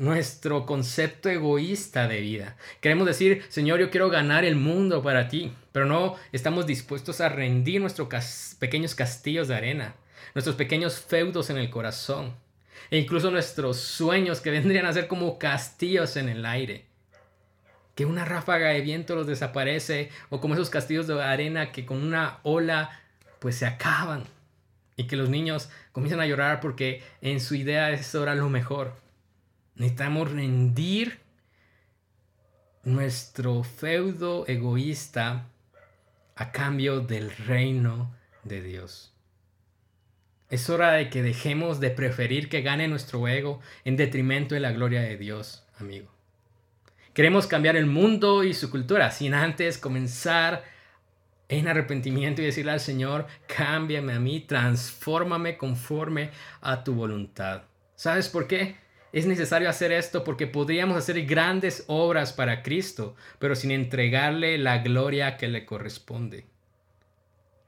nuestro 0.00 0.64
concepto 0.64 1.28
egoísta 1.28 2.08
de 2.08 2.22
vida. 2.22 2.56
Queremos 2.80 3.06
decir, 3.06 3.44
Señor, 3.50 3.80
yo 3.80 3.90
quiero 3.90 4.08
ganar 4.08 4.46
el 4.46 4.56
mundo 4.56 5.02
para 5.02 5.28
ti, 5.28 5.52
pero 5.72 5.84
no 5.84 6.16
estamos 6.32 6.66
dispuestos 6.66 7.20
a 7.20 7.28
rendir 7.28 7.82
nuestros 7.82 8.08
pequeños 8.58 8.94
castillos 8.94 9.46
de 9.46 9.56
arena, 9.56 9.94
nuestros 10.34 10.56
pequeños 10.56 10.98
feudos 10.98 11.50
en 11.50 11.58
el 11.58 11.68
corazón, 11.68 12.34
e 12.90 12.96
incluso 12.96 13.30
nuestros 13.30 13.76
sueños 13.76 14.40
que 14.40 14.50
vendrían 14.50 14.86
a 14.86 14.92
ser 14.94 15.06
como 15.06 15.38
castillos 15.38 16.16
en 16.16 16.30
el 16.30 16.46
aire. 16.46 16.86
Que 17.94 18.06
una 18.06 18.24
ráfaga 18.24 18.68
de 18.68 18.80
viento 18.80 19.14
los 19.14 19.26
desaparece, 19.26 20.08
o 20.30 20.40
como 20.40 20.54
esos 20.54 20.70
castillos 20.70 21.08
de 21.08 21.22
arena 21.22 21.72
que 21.72 21.84
con 21.84 22.02
una 22.02 22.38
ola 22.42 23.02
pues 23.38 23.56
se 23.56 23.66
acaban 23.66 24.24
y 24.96 25.04
que 25.04 25.16
los 25.16 25.28
niños 25.28 25.68
comienzan 25.92 26.20
a 26.20 26.26
llorar 26.26 26.60
porque 26.60 27.02
en 27.20 27.38
su 27.38 27.54
idea 27.54 27.90
eso 27.90 28.22
era 28.22 28.34
lo 28.34 28.48
mejor. 28.48 28.94
Necesitamos 29.74 30.30
rendir 30.30 31.20
nuestro 32.82 33.62
feudo 33.62 34.46
egoísta 34.46 35.48
a 36.36 36.52
cambio 36.52 37.00
del 37.00 37.30
reino 37.30 38.14
de 38.44 38.62
Dios. 38.62 39.14
Es 40.48 40.68
hora 40.68 40.92
de 40.92 41.10
que 41.10 41.22
dejemos 41.22 41.78
de 41.78 41.90
preferir 41.90 42.48
que 42.48 42.62
gane 42.62 42.88
nuestro 42.88 43.28
ego 43.28 43.60
en 43.84 43.96
detrimento 43.96 44.54
de 44.54 44.60
la 44.60 44.72
gloria 44.72 45.02
de 45.02 45.16
Dios, 45.16 45.64
amigo. 45.78 46.10
Queremos 47.14 47.46
cambiar 47.46 47.76
el 47.76 47.86
mundo 47.86 48.42
y 48.42 48.54
su 48.54 48.70
cultura 48.70 49.10
sin 49.10 49.34
antes 49.34 49.78
comenzar 49.78 50.64
en 51.48 51.68
arrepentimiento 51.68 52.40
y 52.40 52.46
decirle 52.46 52.72
al 52.72 52.80
Señor, 52.80 53.26
cámbiame 53.46 54.12
a 54.12 54.20
mí, 54.20 54.40
transfórmame 54.40 55.56
conforme 55.56 56.30
a 56.60 56.82
tu 56.84 56.94
voluntad. 56.94 57.62
¿Sabes 57.96 58.28
por 58.28 58.46
qué? 58.46 58.76
Es 59.12 59.26
necesario 59.26 59.68
hacer 59.68 59.92
esto 59.92 60.24
porque 60.24 60.46
podríamos 60.46 60.96
hacer 60.96 61.24
grandes 61.26 61.84
obras 61.88 62.32
para 62.32 62.62
Cristo, 62.62 63.16
pero 63.38 63.56
sin 63.56 63.70
entregarle 63.70 64.58
la 64.58 64.78
gloria 64.78 65.36
que 65.36 65.48
le 65.48 65.66
corresponde. 65.66 66.46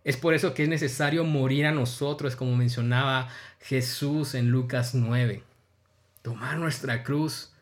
Es 0.04 0.16
por 0.16 0.34
eso 0.34 0.54
que 0.54 0.64
es 0.64 0.68
necesario 0.68 1.24
morir 1.24 1.66
a 1.66 1.72
nosotros, 1.72 2.36
como 2.36 2.56
mencionaba 2.56 3.28
Jesús 3.60 4.34
en 4.34 4.50
Lucas 4.50 4.94
9. 4.94 5.42
Tomar 6.22 6.58
nuestra 6.58 7.02
cruz 7.02 7.52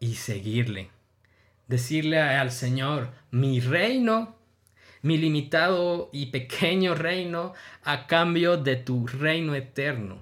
y 0.00 0.14
seguirle. 0.14 0.90
Decirle 1.68 2.20
al 2.20 2.52
Señor, 2.52 3.10
mi 3.30 3.60
reino 3.60 4.36
mi 5.06 5.18
limitado 5.18 6.10
y 6.12 6.26
pequeño 6.26 6.96
reino 6.96 7.54
a 7.84 8.08
cambio 8.08 8.56
de 8.56 8.74
tu 8.74 9.06
reino 9.06 9.54
eterno, 9.54 10.18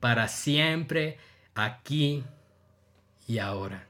para 0.00 0.26
siempre, 0.26 1.18
aquí 1.54 2.24
y 3.26 3.38
ahora. 3.38 3.86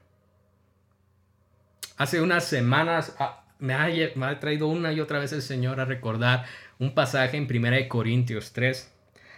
Hace 1.97 2.21
unas 2.21 2.43
semanas 2.45 3.15
ah, 3.19 3.45
me 3.59 3.73
ha, 3.73 4.39
traído 4.39 4.67
una 4.67 4.91
y 4.91 4.99
otra 4.99 5.19
vez 5.19 5.31
el 5.33 5.41
Señor 5.41 5.79
a 5.79 5.85
recordar 5.85 6.45
un 6.77 6.93
pasaje 6.93 7.37
en 7.37 7.47
1 7.49 7.87
Corintios 7.87 8.51
3. 8.51 8.91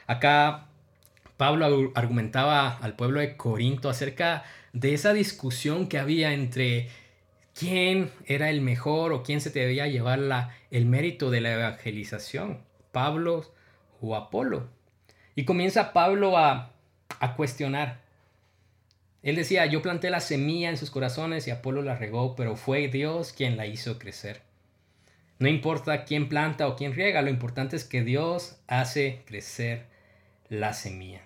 Acá 0.07 0.65
Pablo 1.37 1.91
argumentaba 1.93 2.77
al 2.77 2.95
pueblo 2.95 3.19
de 3.19 3.37
Corinto 3.37 3.89
acerca 3.89 4.43
de 4.73 4.93
esa 4.93 5.13
discusión 5.13 5.87
que 5.87 5.99
había 5.99 6.33
entre 6.33 6.89
quién 7.53 8.11
era 8.25 8.49
el 8.49 8.61
mejor 8.61 9.13
o 9.13 9.23
quién 9.23 9.39
se 9.41 9.51
debía 9.51 9.87
llevar 9.87 10.19
la, 10.19 10.55
el 10.71 10.85
mérito 10.85 11.29
de 11.29 11.41
la 11.41 11.53
evangelización, 11.53 12.61
Pablo 12.91 13.51
o 14.01 14.15
Apolo. 14.15 14.67
Y 15.35 15.45
comienza 15.45 15.93
Pablo 15.93 16.37
a, 16.37 16.71
a 17.19 17.35
cuestionar. 17.35 18.06
Él 19.27 19.35
decía, 19.35 19.65
yo 19.65 19.81
planté 19.81 20.09
la 20.09 20.21
semilla 20.21 20.69
en 20.69 20.77
sus 20.77 20.89
corazones 20.89 21.45
y 21.45 21.51
Apolo 21.51 21.81
la 21.81 21.97
regó, 21.97 22.33
pero 22.37 22.55
fue 22.55 22.87
Dios 22.87 23.33
quien 23.33 23.57
la 23.57 23.65
hizo 23.65 23.99
crecer. 23.99 24.41
No 25.37 25.49
importa 25.49 26.05
quién 26.05 26.29
planta 26.29 26.65
o 26.65 26.77
quién 26.77 26.93
riega, 26.93 27.21
lo 27.21 27.29
importante 27.29 27.75
es 27.75 27.83
que 27.83 28.05
Dios 28.05 28.55
hace 28.67 29.23
crecer 29.25 29.87
la 30.47 30.71
semilla. 30.71 31.23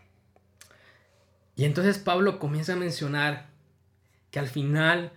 Y 1.55 1.65
entonces 1.65 1.99
Pablo 1.99 2.39
comienza 2.39 2.73
a 2.73 2.77
mencionar 2.77 3.45
que 4.31 4.39
al 4.39 4.47
final 4.47 5.11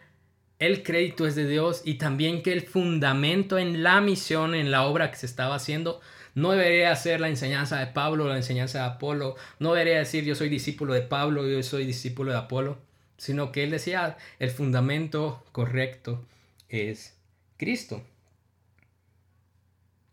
el 0.59 0.83
crédito 0.83 1.27
es 1.27 1.35
de 1.37 1.49
Dios 1.49 1.81
y 1.87 1.95
también 1.95 2.43
que 2.43 2.53
el 2.53 2.61
fundamento 2.61 3.57
en 3.57 3.83
la 3.83 4.03
misión, 4.03 4.55
en 4.55 4.71
la 4.71 4.83
obra 4.85 5.11
que 5.11 5.17
se 5.17 5.25
estaba 5.25 5.55
haciendo, 5.55 6.03
no 6.35 6.53
debería 6.53 6.95
ser 6.97 7.21
la 7.21 7.29
enseñanza 7.29 7.79
de 7.79 7.87
Pablo, 7.87 8.29
la 8.29 8.37
enseñanza 8.37 8.79
de 8.79 8.85
Apolo, 8.85 9.37
no 9.59 9.75
debería 9.75 9.99
decir 9.99 10.25
yo 10.25 10.35
soy 10.35 10.49
discípulo 10.49 10.95
de 10.95 11.03
Pablo, 11.03 11.49
yo 11.49 11.63
soy 11.63 11.87
discípulo 11.87 12.33
de 12.33 12.39
Apolo, 12.39 12.79
sino 13.17 13.53
que 13.53 13.63
él 13.63 13.71
decía 13.71 14.17
el 14.39 14.51
fundamento 14.51 15.45
correcto 15.53 16.25
es 16.69 17.17
Cristo. 17.57 18.03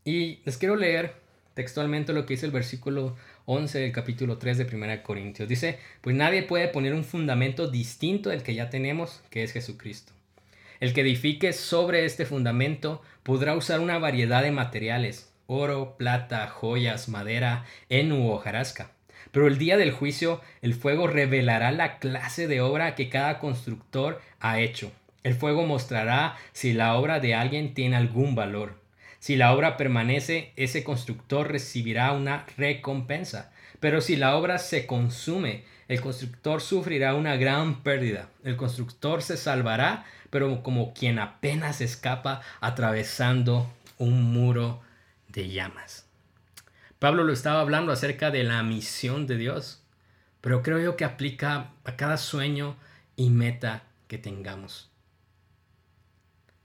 Y 0.03 0.39
les 0.45 0.57
quiero 0.57 0.75
leer 0.75 1.15
textualmente 1.53 2.13
lo 2.13 2.25
que 2.25 2.35
dice 2.35 2.45
el 2.45 2.51
versículo 2.51 3.15
11 3.45 3.79
del 3.79 3.91
capítulo 3.91 4.37
3 4.37 4.59
de 4.59 4.75
1 4.75 5.03
Corintios. 5.03 5.49
Dice, 5.49 5.79
pues 6.01 6.15
nadie 6.15 6.43
puede 6.43 6.67
poner 6.67 6.93
un 6.93 7.03
fundamento 7.03 7.67
distinto 7.67 8.29
del 8.29 8.43
que 8.43 8.55
ya 8.55 8.69
tenemos, 8.69 9.21
que 9.29 9.43
es 9.43 9.51
Jesucristo. 9.51 10.13
El 10.79 10.93
que 10.93 11.01
edifique 11.01 11.53
sobre 11.53 12.05
este 12.05 12.25
fundamento 12.25 13.01
podrá 13.23 13.55
usar 13.55 13.79
una 13.79 13.99
variedad 13.99 14.41
de 14.41 14.51
materiales, 14.51 15.30
oro, 15.51 15.95
plata, 15.97 16.47
joyas, 16.47 17.09
madera, 17.09 17.65
heno 17.89 18.25
o 18.25 18.35
hojarasca. 18.35 18.91
Pero 19.31 19.47
el 19.47 19.57
día 19.57 19.77
del 19.77 19.91
juicio 19.91 20.41
el 20.61 20.73
fuego 20.73 21.07
revelará 21.07 21.71
la 21.71 21.99
clase 21.99 22.47
de 22.47 22.61
obra 22.61 22.95
que 22.95 23.09
cada 23.09 23.39
constructor 23.39 24.21
ha 24.39 24.59
hecho. 24.59 24.91
El 25.23 25.35
fuego 25.35 25.65
mostrará 25.65 26.35
si 26.51 26.73
la 26.73 26.95
obra 26.95 27.19
de 27.19 27.35
alguien 27.35 27.73
tiene 27.73 27.95
algún 27.95 28.33
valor. 28.33 28.79
Si 29.19 29.35
la 29.35 29.53
obra 29.53 29.77
permanece, 29.77 30.51
ese 30.55 30.83
constructor 30.83 31.51
recibirá 31.51 32.11
una 32.13 32.45
recompensa. 32.57 33.51
Pero 33.79 34.01
si 34.01 34.15
la 34.15 34.35
obra 34.35 34.57
se 34.57 34.87
consume, 34.87 35.63
el 35.87 36.01
constructor 36.01 36.61
sufrirá 36.61 37.13
una 37.13 37.35
gran 37.35 37.83
pérdida. 37.83 38.29
El 38.43 38.55
constructor 38.55 39.21
se 39.21 39.37
salvará, 39.37 40.05
pero 40.29 40.63
como 40.63 40.93
quien 40.93 41.19
apenas 41.19 41.81
escapa 41.81 42.41
atravesando 42.61 43.69
un 43.97 44.33
muro 44.33 44.81
de 45.31 45.49
llamas. 45.49 46.07
Pablo 46.99 47.23
lo 47.23 47.33
estaba 47.33 47.61
hablando 47.61 47.91
acerca 47.91 48.31
de 48.31 48.43
la 48.43 48.61
misión 48.63 49.27
de 49.27 49.37
Dios, 49.37 49.83
pero 50.39 50.61
creo 50.61 50.79
yo 50.79 50.95
que 50.95 51.05
aplica 51.05 51.71
a 51.83 51.95
cada 51.95 52.17
sueño 52.17 52.77
y 53.15 53.29
meta 53.29 53.83
que 54.07 54.17
tengamos 54.17 54.91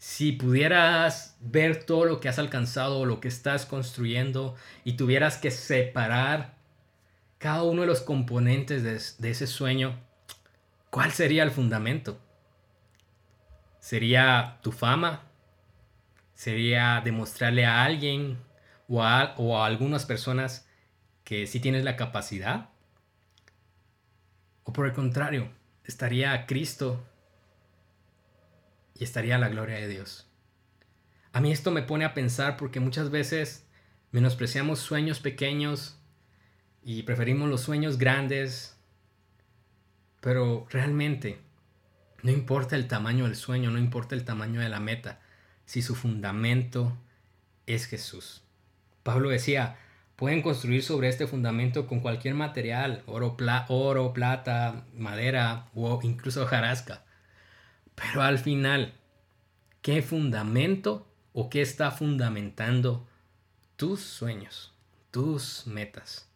si 0.07 0.31
pudieras 0.31 1.37
ver 1.41 1.85
todo 1.85 2.05
lo 2.05 2.21
que 2.21 2.29
has 2.29 2.39
alcanzado, 2.39 3.05
lo 3.07 3.19
que 3.19 3.27
estás 3.27 3.67
construyendo 3.67 4.55
y 4.85 4.93
tuvieras 4.93 5.37
que 5.37 5.51
separar 5.51 6.55
cada 7.39 7.65
uno 7.65 7.81
de 7.83 7.89
los 7.89 8.03
componentes 8.03 8.85
de, 9.19 9.31
ese 9.31 9.47
sueño, 9.49 9.99
¿cuál 10.91 11.11
sería 11.11 11.43
el 11.43 11.51
fundamento? 11.51 12.21
¿Sería 13.81 14.59
tu 14.63 14.71
fama? 14.71 15.23
¿Sería 16.35 17.01
demostrarle 17.05 17.67
a 17.67 17.83
alguien 17.83 18.39
o 18.89 19.03
a, 19.03 19.67
algunas 19.67 20.07
personas 20.07 20.67
que 21.25 21.47
sí 21.47 21.61
tienes 21.61 21.85
la 21.85 21.97
capacidad? 21.97 22.71
¿O 24.65 24.73
por 24.73 24.87
el 24.87 24.93
contrario, 24.93 25.51
estaría 25.85 26.47
Cristo 26.47 27.05
y 28.99 29.05
estaría 29.05 29.39
la 29.39 29.49
gloria 29.49 29.77
de 29.77 29.89
Dios. 29.89 30.27
A 31.33 31.41
mí 31.41 31.53
esto 31.53 31.71
me 31.71 31.83
pone 31.83 32.05
a 32.05 32.15
pensar 32.15 32.57
porque 32.57 32.81
muchas 32.81 33.11
veces 33.11 33.67
menospreciamos 34.11 34.79
sueños 34.79 35.21
pequeños 35.21 35.99
y 36.83 37.03
preferimos 37.03 37.51
los 37.51 37.61
sueños 37.61 37.99
grandes, 37.99 38.77
pero 40.21 40.67
realmente 40.71 41.41
no 42.23 42.31
importa 42.31 42.77
el 42.77 42.89
tamaño 42.89 43.25
del 43.25 43.37
sueño, 43.37 43.71
no 43.71 43.79
importa 43.79 44.15
el 44.15 44.25
tamaño 44.25 44.61
de 44.61 44.69
la 44.69 44.81
meta, 44.81 45.21
si 45.67 45.83
su 45.83 45.95
fundamento 45.95 46.97
es 47.67 47.87
Jesús. 47.87 48.46
Pablo 49.07 49.29
decía, 49.29 49.79
pueden 50.17 50.43
construir 50.43 50.83
sobre 50.83 51.09
este 51.09 51.29
fundamento 51.29 51.87
con 51.87 52.01
cualquier 52.01 52.35
material, 52.35 53.05
oro, 53.07 53.37
oro 53.69 54.13
plata, 54.13 54.85
madera 54.97 55.69
o 55.77 56.01
incluso 56.03 56.43
hojarasca. 56.43 57.05
Pero 57.95 58.23
al 58.23 58.41
final, 58.41 58.95
¿qué 59.81 60.03
fundamento 60.03 61.07
o 61.33 61.49
qué 61.49 61.63
está 61.63 61.93
fundamentando 61.93 63.07
tus 63.77 64.01
sueños, 64.01 64.75
tus 65.13 65.69
metas? 65.69 66.29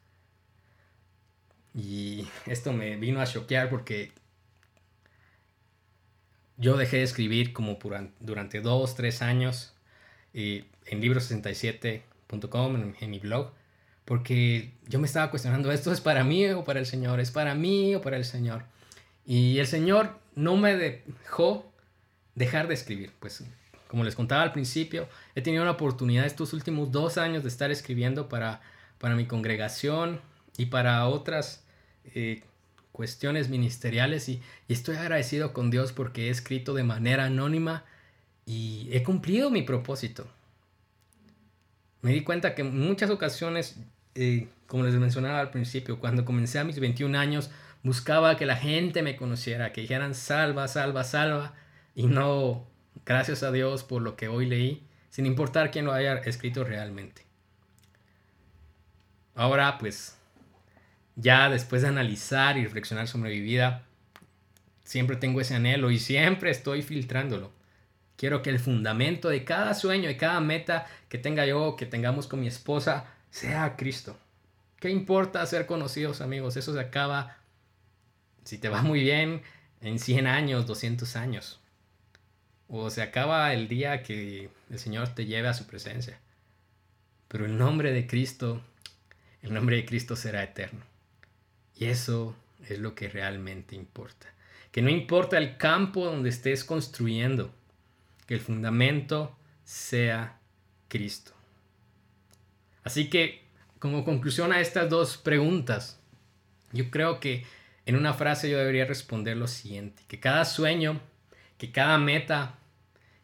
Y 1.74 2.28
esto 2.46 2.72
me 2.72 2.94
vino 2.98 3.20
a 3.20 3.26
choquear 3.26 3.68
porque 3.68 4.12
yo 6.56 6.76
dejé 6.76 6.98
de 6.98 7.02
escribir 7.02 7.52
como 7.52 7.80
durante 8.20 8.60
dos, 8.60 8.94
tres 8.94 9.22
años 9.22 9.74
en 10.32 11.00
libro67.com, 12.30 12.94
en, 13.00 13.10
mi 13.10 13.18
blog, 13.18 13.52
porque 14.04 14.72
yo 14.88 14.98
me 14.98 15.06
estaba 15.06 15.30
cuestionando, 15.30 15.72
¿esto 15.72 15.92
es 15.92 16.00
para 16.00 16.24
mí 16.24 16.48
o 16.50 16.64
para 16.64 16.80
el 16.80 16.86
Señor? 16.86 17.20
¿Es 17.20 17.30
para 17.30 17.54
mí 17.54 17.94
o 17.94 18.00
para 18.00 18.16
el 18.16 18.24
Señor? 18.24 18.64
Y 19.26 19.58
el 19.58 19.66
Señor 19.66 20.18
no 20.34 20.56
me 20.56 20.76
dejó 20.76 21.72
dejar 22.34 22.68
de 22.68 22.74
escribir. 22.74 23.12
Pues 23.20 23.44
como 23.88 24.04
les 24.04 24.14
contaba 24.14 24.42
al 24.42 24.52
principio, 24.52 25.08
he 25.34 25.42
tenido 25.42 25.64
la 25.64 25.72
oportunidad 25.72 26.24
estos 26.24 26.52
últimos 26.52 26.92
dos 26.92 27.18
años 27.18 27.42
de 27.42 27.48
estar 27.48 27.70
escribiendo 27.70 28.28
para, 28.28 28.60
para 28.98 29.14
mi 29.16 29.26
congregación 29.26 30.20
y 30.56 30.66
para 30.66 31.06
otras 31.06 31.64
eh, 32.14 32.42
cuestiones 32.92 33.48
ministeriales 33.48 34.28
y 34.28 34.42
estoy 34.68 34.96
agradecido 34.96 35.52
con 35.52 35.70
Dios 35.70 35.92
porque 35.92 36.28
he 36.28 36.30
escrito 36.30 36.74
de 36.74 36.82
manera 36.82 37.24
anónima 37.24 37.84
y 38.46 38.88
he 38.92 39.02
cumplido 39.02 39.50
mi 39.50 39.62
propósito. 39.62 40.26
Me 42.02 42.12
di 42.12 42.22
cuenta 42.22 42.54
que 42.54 42.62
en 42.62 42.78
muchas 42.78 43.10
ocasiones, 43.10 43.76
eh, 44.14 44.48
como 44.66 44.84
les 44.84 44.94
mencionaba 44.94 45.40
al 45.40 45.50
principio, 45.50 45.98
cuando 46.00 46.24
comencé 46.24 46.58
a 46.58 46.64
mis 46.64 46.80
21 46.80 47.18
años, 47.18 47.50
buscaba 47.82 48.36
que 48.36 48.46
la 48.46 48.56
gente 48.56 49.02
me 49.02 49.16
conociera, 49.16 49.72
que 49.72 49.82
dijeran 49.82 50.14
salva, 50.14 50.68
salva, 50.68 51.04
salva, 51.04 51.54
y 51.94 52.06
no 52.06 52.66
gracias 53.04 53.42
a 53.42 53.52
Dios 53.52 53.84
por 53.84 54.02
lo 54.02 54.16
que 54.16 54.28
hoy 54.28 54.46
leí, 54.46 54.86
sin 55.10 55.26
importar 55.26 55.70
quién 55.70 55.84
lo 55.84 55.92
haya 55.92 56.14
escrito 56.14 56.64
realmente. 56.64 57.26
Ahora, 59.34 59.78
pues, 59.78 60.16
ya 61.16 61.48
después 61.48 61.82
de 61.82 61.88
analizar 61.88 62.56
y 62.56 62.64
reflexionar 62.64 63.08
sobre 63.08 63.30
mi 63.30 63.40
vida, 63.40 63.84
siempre 64.84 65.16
tengo 65.16 65.40
ese 65.40 65.54
anhelo 65.54 65.90
y 65.90 65.98
siempre 65.98 66.50
estoy 66.50 66.82
filtrándolo. 66.82 67.52
Quiero 68.20 68.42
que 68.42 68.50
el 68.50 68.60
fundamento 68.60 69.30
de 69.30 69.46
cada 69.46 69.72
sueño 69.72 70.10
y 70.10 70.18
cada 70.18 70.40
meta 70.40 70.86
que 71.08 71.16
tenga 71.16 71.46
yo, 71.46 71.74
que 71.74 71.86
tengamos 71.86 72.26
con 72.26 72.40
mi 72.40 72.48
esposa, 72.48 73.06
sea 73.30 73.76
Cristo. 73.76 74.14
¿Qué 74.78 74.90
importa 74.90 75.46
ser 75.46 75.64
conocidos, 75.64 76.20
amigos? 76.20 76.58
Eso 76.58 76.74
se 76.74 76.80
acaba 76.80 77.38
si 78.44 78.58
te 78.58 78.68
va 78.68 78.82
muy 78.82 79.00
bien 79.00 79.40
en 79.80 79.98
100 79.98 80.26
años, 80.26 80.66
200 80.66 81.16
años. 81.16 81.60
O 82.68 82.90
se 82.90 83.00
acaba 83.00 83.54
el 83.54 83.68
día 83.68 84.02
que 84.02 84.50
el 84.68 84.78
Señor 84.78 85.08
te 85.14 85.24
lleve 85.24 85.48
a 85.48 85.54
su 85.54 85.66
presencia. 85.66 86.18
Pero 87.26 87.46
el 87.46 87.56
nombre 87.56 87.90
de 87.90 88.06
Cristo, 88.06 88.60
el 89.40 89.54
nombre 89.54 89.76
de 89.76 89.86
Cristo 89.86 90.14
será 90.14 90.42
eterno. 90.42 90.84
Y 91.74 91.86
eso 91.86 92.36
es 92.68 92.80
lo 92.80 92.94
que 92.94 93.08
realmente 93.08 93.76
importa. 93.76 94.26
Que 94.72 94.82
no 94.82 94.90
importa 94.90 95.38
el 95.38 95.56
campo 95.56 96.04
donde 96.04 96.28
estés 96.28 96.64
construyendo, 96.64 97.54
que 98.30 98.34
el 98.34 98.40
fundamento 98.40 99.36
sea 99.64 100.38
Cristo. 100.86 101.32
Así 102.84 103.10
que, 103.10 103.42
como 103.80 104.04
conclusión 104.04 104.52
a 104.52 104.60
estas 104.60 104.88
dos 104.88 105.16
preguntas, 105.16 105.98
yo 106.70 106.92
creo 106.92 107.18
que 107.18 107.44
en 107.86 107.96
una 107.96 108.14
frase 108.14 108.48
yo 108.48 108.56
debería 108.56 108.84
responder 108.84 109.36
lo 109.36 109.48
siguiente, 109.48 110.04
que 110.06 110.20
cada 110.20 110.44
sueño, 110.44 111.00
que 111.58 111.72
cada 111.72 111.98
meta, 111.98 112.54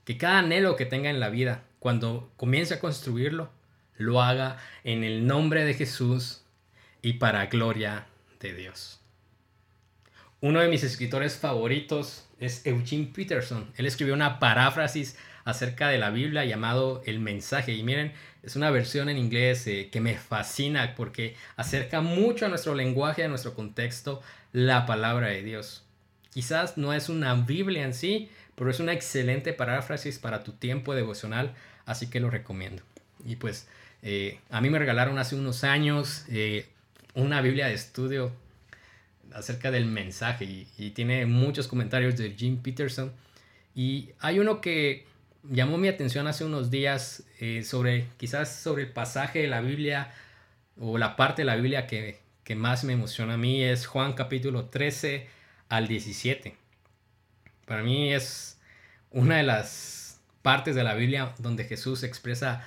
que 0.05 0.19
cada 0.19 0.40
anhelo 0.40 0.75
que 0.75 0.87
tenga 0.87 1.09
en 1.09 1.21
la 1.21 1.29
vida, 1.29 1.62
cuando 1.79 2.33
comience 2.37 2.75
a 2.75 2.81
construirlo, 2.81 3.49
lo 3.99 4.21
haga 4.21 4.59
en 4.83 5.05
el 5.05 5.25
nombre 5.25 5.64
de 5.64 5.75
Jesús 5.75 6.42
y 7.01 7.12
para 7.12 7.47
gloria 7.47 8.09
de 8.40 8.55
Dios. 8.55 9.01
Uno 10.40 10.59
de 10.59 10.66
mis 10.66 10.83
escritores 10.83 11.37
favoritos 11.37 12.26
es 12.40 12.66
Eugene 12.66 13.11
Peterson. 13.14 13.70
Él 13.77 13.87
escribió 13.87 14.14
una 14.14 14.38
paráfrasis 14.38 15.16
acerca 15.44 15.88
de 15.88 15.99
la 15.99 16.11
Biblia 16.11 16.44
llamado 16.44 17.03
El 17.07 17.20
mensaje. 17.20 17.72
Y 17.72 17.83
miren, 17.83 18.12
es 18.42 18.57
una 18.57 18.70
versión 18.70 19.09
en 19.09 19.16
inglés 19.16 19.66
eh, 19.66 19.88
que 19.90 20.01
me 20.01 20.16
fascina 20.16 20.94
porque 20.96 21.37
acerca 21.57 22.01
mucho 22.01 22.46
a 22.46 22.49
nuestro 22.49 22.75
lenguaje, 22.75 23.25
a 23.25 23.29
nuestro 23.29 23.55
contexto, 23.55 24.22
la 24.53 24.87
palabra 24.87 25.29
de 25.29 25.42
Dios. 25.42 25.85
Quizás 26.31 26.77
no 26.77 26.92
es 26.92 27.09
una 27.09 27.35
Biblia 27.35 27.85
en 27.85 27.94
sí, 27.94 28.29
pero 28.55 28.70
es 28.70 28.81
una 28.81 28.92
excelente 28.92 29.53
paráfrasis 29.53 30.18
para 30.18 30.42
tu 30.42 30.53
tiempo 30.53 30.94
devocional, 30.94 31.55
así 31.87 32.09
que 32.11 32.20
lo 32.20 32.31
recomiendo. 32.31 32.83
Y 33.25 33.37
pues 33.37 33.68
eh, 34.03 34.40
a 34.51 34.61
mí 34.61 34.68
me 34.68 34.79
regalaron 34.79 35.18
hace 35.18 35.35
unos 35.37 35.64
años 35.64 36.25
eh, 36.29 36.66
una 37.14 37.40
Biblia 37.40 37.66
de 37.66 37.75
estudio 37.75 38.33
acerca 39.37 39.70
del 39.70 39.85
mensaje 39.85 40.44
y, 40.44 40.90
tiene 40.90 41.27
muchos 41.27 41.68
comentarios 41.68 42.16
de 42.16 42.33
Jim 42.33 42.62
Peterson. 42.62 43.12
Y 43.75 44.11
hay 44.18 44.38
uno 44.38 44.61
que 44.61 45.05
llamó 45.44 45.77
mi 45.77 45.88
atención 45.88 46.27
hace 46.27 46.44
unos 46.44 46.70
días 46.70 47.25
eh, 47.40 47.62
sobre 47.62 48.09
quizás 48.16 48.57
sobre 48.57 48.85
el 48.85 48.92
pasaje 48.92 49.40
de 49.40 49.49
la 49.49 49.61
Biblia 49.61 50.12
o 50.81 50.96
la 50.99 51.16
parte 51.16 51.42
de 51.42 51.46
la 51.46 51.57
Biblia 51.57 51.87
que, 51.87 52.18
que 52.44 52.55
más 52.55 52.85
me 52.85 52.94
emociona 52.94 53.35
a 53.35 53.37
mí 53.37 53.62
es 53.62 53.87
Juan 53.87 54.14
capítulo 54.14 54.66
13 54.66 55.27
al 55.68 55.87
17. 55.87 56.57
Para 57.66 57.83
mí 57.83 58.14
es 58.14 58.59
una 59.11 59.37
de 59.37 59.42
las 59.42 60.20
partes 60.40 60.75
de 60.75 60.85
la 60.85 60.94
Biblia 60.94 61.35
donde 61.38 61.64
Jesús 61.64 62.03
expresa 62.03 62.66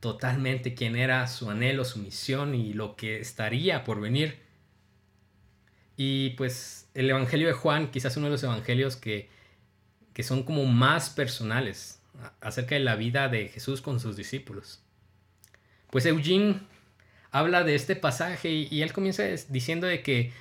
totalmente 0.00 0.74
quién 0.74 0.96
era 0.96 1.26
su 1.28 1.50
anhelo, 1.50 1.84
su 1.84 1.98
misión 1.98 2.54
y 2.54 2.74
lo 2.74 2.96
que 2.96 3.20
estaría 3.20 3.84
por 3.84 4.00
venir. 4.00 4.49
Y 6.02 6.30
pues 6.30 6.88
el 6.94 7.10
Evangelio 7.10 7.46
de 7.46 7.52
Juan 7.52 7.90
quizás 7.90 8.16
uno 8.16 8.28
de 8.28 8.32
los 8.32 8.42
evangelios 8.42 8.96
que, 8.96 9.28
que 10.14 10.22
son 10.22 10.44
como 10.44 10.64
más 10.64 11.10
personales 11.10 12.00
acerca 12.40 12.74
de 12.74 12.80
la 12.80 12.96
vida 12.96 13.28
de 13.28 13.48
Jesús 13.48 13.82
con 13.82 14.00
sus 14.00 14.16
discípulos. 14.16 14.80
Pues 15.90 16.06
Eugene 16.06 16.62
habla 17.30 17.64
de 17.64 17.74
este 17.74 17.96
pasaje 17.96 18.48
y, 18.48 18.80
él 18.80 18.94
comienza 18.94 19.24
diciendo 19.50 19.86
de 19.86 20.02
que 20.02 20.32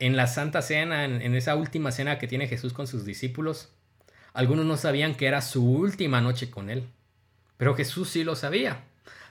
en 0.00 0.16
la 0.16 0.26
Santa 0.26 0.62
Cena, 0.62 1.04
en, 1.04 1.36
esa 1.36 1.54
última 1.54 1.92
cena 1.92 2.18
que 2.18 2.26
tiene 2.26 2.48
Jesús 2.48 2.72
con 2.72 2.88
sus 2.88 3.04
discípulos, 3.04 3.68
algunos 4.32 4.66
no 4.66 4.76
sabían 4.76 5.14
que 5.14 5.26
era 5.26 5.42
su 5.42 5.64
última 5.64 6.20
noche 6.20 6.50
con 6.50 6.70
él. 6.70 6.88
Pero 7.56 7.76
Jesús 7.76 8.08
sí 8.08 8.24
lo 8.24 8.34
sabía. 8.34 8.82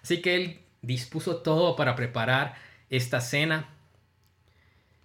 Así 0.02 0.22
que 0.22 0.38
él 0.38 0.62
dispuso 0.82 1.42
todo 1.42 1.76
para 1.76 1.98
preparar 1.98 2.56
esta 2.90 3.20
cena 3.20 3.74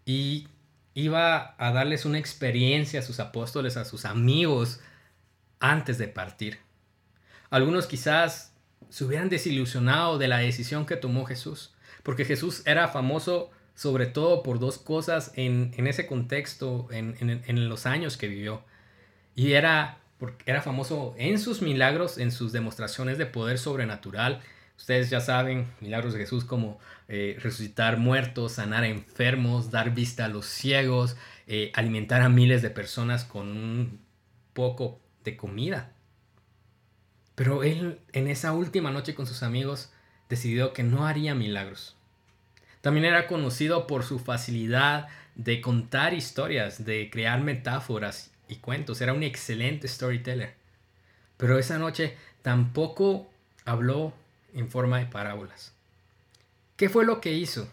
y 0.05 0.49
iba 0.95 1.55
a 1.59 1.73
darles 1.73 2.05
una 2.05 2.19
experiencia 2.19 3.01
a 3.01 3.03
sus 3.03 3.21
apóstoles, 3.21 3.77
a 3.77 3.85
sus 3.85 4.05
amigos, 4.05 4.81
antes 5.61 5.99
de 5.99 6.09
partir. 6.09 6.59
Algunos 7.51 7.87
quizás 7.87 8.55
se 8.89 9.05
hubieran 9.05 9.29
desilusionado 9.29 10.19
de 10.19 10.29
la 10.29 10.39
decisión 10.39 10.87
que 10.87 10.97
tomó 10.97 11.25
Jesús, 11.25 11.75
porque 12.03 12.25
Jesús 12.25 12.63
era 12.67 12.89
famoso 12.89 13.51
sobre 13.75 14.07
todo 14.07 14.43
por 14.43 14.59
dos 14.59 14.79
cosas 14.79 15.33
en, 15.35 15.73
ese 15.87 16.07
contexto, 16.07 16.89
en, 16.91 17.17
en, 17.21 17.69
los 17.69 17.87
años 17.87 18.17
que 18.17 18.29
vivió. 18.29 18.63
Y 19.35 19.53
era, 19.53 19.99
era 20.45 20.61
famoso 20.61 21.15
en 21.17 21.39
sus 21.39 21.63
milagros, 21.63 22.19
en 22.19 22.33
sus 22.33 22.53
demostraciones 22.53 23.19
de 23.19 23.27
poder 23.27 23.59
sobrenatural. 23.59 24.41
Ustedes 24.77 25.11
ya 25.11 25.21
saben, 25.21 25.67
milagros 25.81 26.15
de 26.15 26.21
Jesús 26.21 26.45
como 26.45 26.79
eh, 27.09 27.37
resucitar 27.41 27.99
muertos, 27.99 28.53
sanar 28.53 28.85
a 28.85 28.89
enfermos, 28.89 29.71
dar 29.71 29.95
vista 29.95 30.25
a 30.25 30.29
los 30.29 30.47
ciegos, 30.47 31.17
eh, 31.47 31.71
alimentar 31.75 32.23
a 32.23 32.29
miles 32.29 32.63
de 32.63 32.71
personas 32.71 33.25
con 33.25 33.49
un 33.49 34.01
poco 34.53 35.01
de 35.25 35.37
comida. 35.37 35.93
Pero 37.35 37.63
él 37.63 38.01
en 38.13 38.29
esa 38.29 38.53
última 38.53 38.91
noche 38.91 39.15
con 39.15 39.27
sus 39.27 39.43
amigos 39.43 39.93
decidió 40.29 40.73
que 40.73 40.83
no 40.83 41.07
haría 41.07 41.35
milagros. 41.35 41.97
También 42.81 43.07
era 43.07 43.27
conocido 43.27 43.87
por 43.87 44.03
su 44.03 44.19
facilidad 44.19 45.09
de 45.35 45.61
contar 45.61 46.15
historias, 46.15 46.85
de 46.85 47.09
crear 47.11 47.41
metáforas 47.41 48.33
y 48.49 48.57
cuentos. 48.57 49.01
Era 49.01 49.13
un 49.13 49.23
excelente 49.23 49.89
storyteller. 49.89 50.55
Pero 51.37 51.59
esa 51.59 51.79
noche 51.79 52.17
tampoco 52.43 53.31
habló 53.65 54.13
en 54.55 54.69
forma 54.69 54.99
de 54.99 55.07
parábolas. 55.07 55.73
¿Qué 56.77 56.89
fue 56.89 57.05
lo 57.05 57.21
que 57.21 57.33
hizo? 57.33 57.69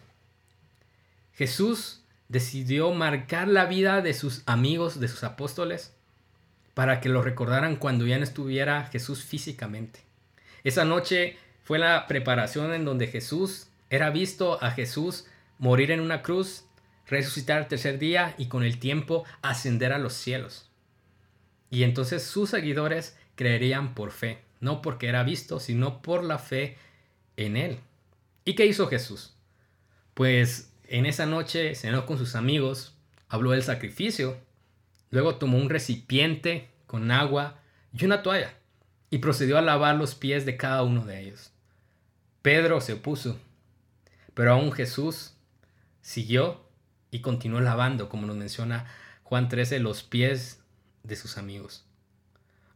Jesús 1.34 2.02
decidió 2.28 2.92
marcar 2.92 3.48
la 3.48 3.64
vida 3.64 4.02
de 4.02 4.14
sus 4.14 4.42
amigos, 4.46 5.00
de 5.00 5.08
sus 5.08 5.24
apóstoles, 5.24 5.92
para 6.74 7.00
que 7.00 7.08
lo 7.08 7.22
recordaran 7.22 7.76
cuando 7.76 8.06
ya 8.06 8.18
no 8.18 8.24
estuviera 8.24 8.84
Jesús 8.84 9.24
físicamente. 9.24 10.00
Esa 10.62 10.84
noche 10.84 11.36
fue 11.64 11.78
la 11.78 12.06
preparación 12.06 12.72
en 12.72 12.84
donde 12.84 13.06
Jesús 13.06 13.68
era 13.90 14.10
visto 14.10 14.62
a 14.62 14.70
Jesús 14.70 15.26
morir 15.58 15.90
en 15.90 16.00
una 16.00 16.22
cruz, 16.22 16.64
resucitar 17.06 17.58
al 17.58 17.68
tercer 17.68 17.98
día 17.98 18.34
y 18.38 18.46
con 18.46 18.62
el 18.62 18.78
tiempo 18.78 19.24
ascender 19.42 19.92
a 19.92 19.98
los 19.98 20.12
cielos. 20.12 20.70
Y 21.70 21.82
entonces 21.82 22.22
sus 22.22 22.50
seguidores 22.50 23.16
creerían 23.34 23.94
por 23.94 24.10
fe, 24.12 24.38
no 24.60 24.82
porque 24.82 25.08
era 25.08 25.24
visto, 25.24 25.60
sino 25.60 26.02
por 26.02 26.22
la 26.24 26.38
fe 26.38 26.76
en 27.36 27.56
él. 27.56 27.80
¿Y 28.44 28.54
qué 28.54 28.66
hizo 28.66 28.86
Jesús? 28.86 29.34
Pues 30.14 30.72
en 30.84 31.06
esa 31.06 31.26
noche 31.26 31.74
cenó 31.74 32.06
con 32.06 32.18
sus 32.18 32.34
amigos, 32.34 32.94
habló 33.28 33.50
del 33.50 33.62
sacrificio, 33.62 34.36
luego 35.10 35.36
tomó 35.36 35.58
un 35.58 35.70
recipiente 35.70 36.68
con 36.86 37.10
agua 37.10 37.60
y 37.92 38.04
una 38.04 38.22
toalla 38.22 38.54
y 39.10 39.18
procedió 39.18 39.58
a 39.58 39.62
lavar 39.62 39.96
los 39.96 40.14
pies 40.14 40.46
de 40.46 40.56
cada 40.56 40.82
uno 40.82 41.04
de 41.04 41.20
ellos. 41.20 41.52
Pedro 42.42 42.80
se 42.80 42.94
opuso 42.94 43.38
pero 44.34 44.52
aún 44.52 44.72
Jesús 44.72 45.34
siguió 46.00 46.64
y 47.10 47.20
continuó 47.20 47.60
lavando, 47.60 48.08
como 48.08 48.26
nos 48.26 48.36
menciona 48.36 48.86
Juan 49.22 49.48
13, 49.48 49.80
los 49.80 50.02
pies 50.02 50.62
de 51.02 51.16
sus 51.16 51.36
amigos. 51.36 51.84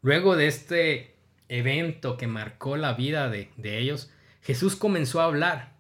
Luego 0.02 0.36
de 0.36 0.46
este 0.46 1.13
evento 1.58 2.16
que 2.16 2.26
marcó 2.26 2.76
la 2.76 2.94
vida 2.94 3.28
de, 3.28 3.50
de 3.56 3.78
ellos, 3.78 4.10
Jesús 4.42 4.76
comenzó 4.76 5.20
a 5.20 5.24
hablar 5.24 5.72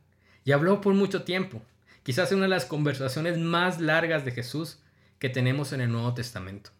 y 0.44 0.52
habló 0.52 0.80
por 0.80 0.94
mucho 0.94 1.22
tiempo. 1.22 1.62
Quizás 2.02 2.32
una 2.32 2.42
de 2.42 2.48
las 2.48 2.66
conversaciones 2.66 3.38
más 3.38 3.80
largas 3.80 4.24
de 4.24 4.32
Jesús 4.32 4.78
que 5.18 5.28
tenemos 5.30 5.72
en 5.72 5.80
el 5.80 5.90
Nuevo 5.90 6.14
Testamento. 6.14 6.70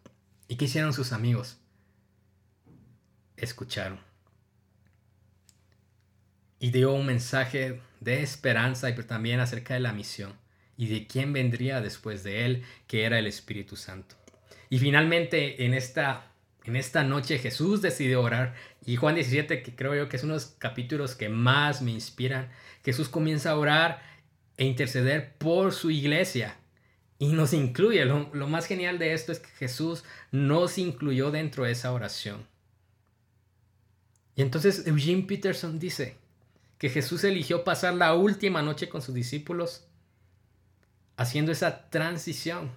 ¿Y 0.49 0.57
qué 0.57 0.67
hicieron 0.67 0.93
sus 0.93 1.13
amigos? 1.13 1.59
Escucharon. 3.37 3.99
Y 6.59 6.71
dio 6.71 6.93
un 6.93 7.07
mensaje 7.07 7.81
de 8.01 8.23
esperanza 8.23 8.91
y 8.91 8.95
también 8.95 9.41
acerca 9.41 9.75
de 9.75 9.81
la 9.81 9.93
misión 9.93 10.35
y 10.77 10.89
de 10.89 11.07
quién 11.07 11.33
vendría 11.33 11.81
después 11.81 12.23
de 12.23 12.45
él, 12.45 12.65
que 12.87 13.05
era 13.05 13.19
el 13.19 13.27
Espíritu 13.27 13.77
Santo. 13.77 14.17
Y 14.71 14.79
finalmente 14.79 15.65
en 15.65 15.75
esta, 15.75 16.33
en 16.65 16.77
esta 16.77 17.05
noche 17.05 17.39
Jesús 17.39 17.83
decidió 17.83 18.23
orar 18.23 18.55
y 18.85 18.97
Juan 18.97 19.15
17, 19.15 19.63
que 19.63 19.75
creo 19.75 19.95
yo 19.95 20.09
que 20.09 20.17
es 20.17 20.25
uno 20.25 20.35
de 20.35 20.41
los 20.41 20.55
capítulos 20.59 21.15
que 21.15 21.29
más 21.29 21.83
me 21.83 21.91
inspiran, 21.91 22.51
Jesús 22.85 23.09
comienza 23.09 23.51
a 23.51 23.57
orar 23.57 24.03
e 24.57 24.65
interceder 24.65 25.35
por 25.39 25.73
su 25.73 25.91
iglesia. 25.91 26.57
Y 27.19 27.29
nos 27.29 27.53
incluye. 27.53 28.05
Lo, 28.05 28.49
más 28.49 28.67
genial 28.67 28.99
de 28.99 29.15
esto 29.15 29.33
es 29.33 29.39
que 29.39 29.51
Jesús 29.51 30.05
nos 30.33 30.79
incluyó 30.79 31.31
dentro 31.31 31.65
de 31.65 31.73
esa 31.73 31.93
oración. 31.93 32.47
Y 34.37 34.43
entonces 34.43 34.87
Eugene 34.87 35.23
Peterson 35.23 35.79
dice, 35.79 36.17
que 36.79 36.91
Jesús 36.91 37.25
eligió 37.25 37.65
pasar 37.65 37.95
la 37.95 38.15
última 38.15 38.61
noche 38.61 38.89
con 38.89 39.01
sus 39.01 39.15
discípulos 39.15 39.87
haciendo 41.17 41.53
esa 41.53 41.89
transición. 41.89 42.73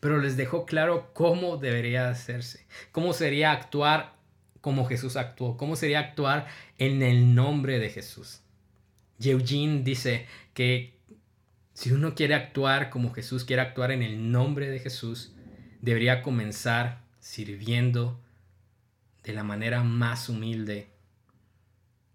Pero 0.00 0.18
les 0.18 0.36
dejó 0.36 0.64
claro 0.64 1.10
cómo 1.12 1.56
debería 1.56 2.08
hacerse, 2.08 2.66
cómo 2.90 3.12
sería 3.12 3.52
actuar 3.52 4.14
como 4.60 4.86
Jesús 4.86 5.16
actuó, 5.16 5.56
cómo 5.56 5.76
sería 5.76 6.00
actuar 6.00 6.46
en 6.78 7.02
el 7.02 7.34
nombre 7.34 7.78
de 7.78 7.90
Jesús. 7.90 8.40
Eugene 9.18 9.82
dice 9.82 10.26
que 10.54 10.98
si 11.74 11.92
uno 11.92 12.14
quiere 12.14 12.34
actuar 12.34 12.90
como 12.90 13.12
Jesús, 13.12 13.44
quiere 13.44 13.62
actuar 13.62 13.90
en 13.90 14.02
el 14.02 14.32
nombre 14.32 14.70
de 14.70 14.78
Jesús, 14.78 15.34
debería 15.80 16.22
comenzar 16.22 17.02
sirviendo 17.20 18.20
de 19.22 19.34
la 19.34 19.44
manera 19.44 19.82
más 19.82 20.28
humilde 20.28 20.90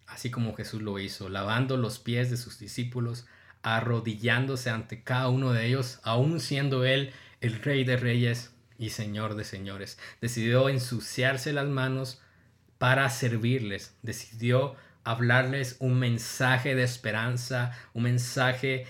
así 0.08 0.30
como 0.32 0.56
Jesús 0.56 0.82
lo 0.82 1.00
hizo, 1.00 1.30
lavando 1.30 1.78
los 1.78 2.00
pies 2.00 2.30
de 2.30 2.38
sus 2.38 2.60
discípulos, 2.60 3.26
arrodillándose 3.64 4.70
ante 4.70 5.04
cada 5.04 5.30
uno 5.30 5.52
de 5.52 5.66
ellos, 5.66 6.00
aún 6.04 6.40
siendo 6.40 6.86
él 6.86 7.12
el 7.46 7.62
rey 7.62 7.84
de 7.84 7.98
reyes 7.98 8.52
y 8.78 8.90
señor 8.90 9.36
de 9.36 9.44
señores. 9.44 9.98
Decidió 10.22 10.70
ensuciarse 10.70 11.54
las 11.54 11.68
manos 11.68 12.22
para 12.78 13.10
servirles, 13.10 13.96
decidió 14.02 14.76
hablarles 15.04 15.78
un 15.80 16.00
mensaje 16.00 16.76
de 16.76 16.84
esperanza, 16.84 17.72
un 17.94 18.04
mensaje 18.04 18.88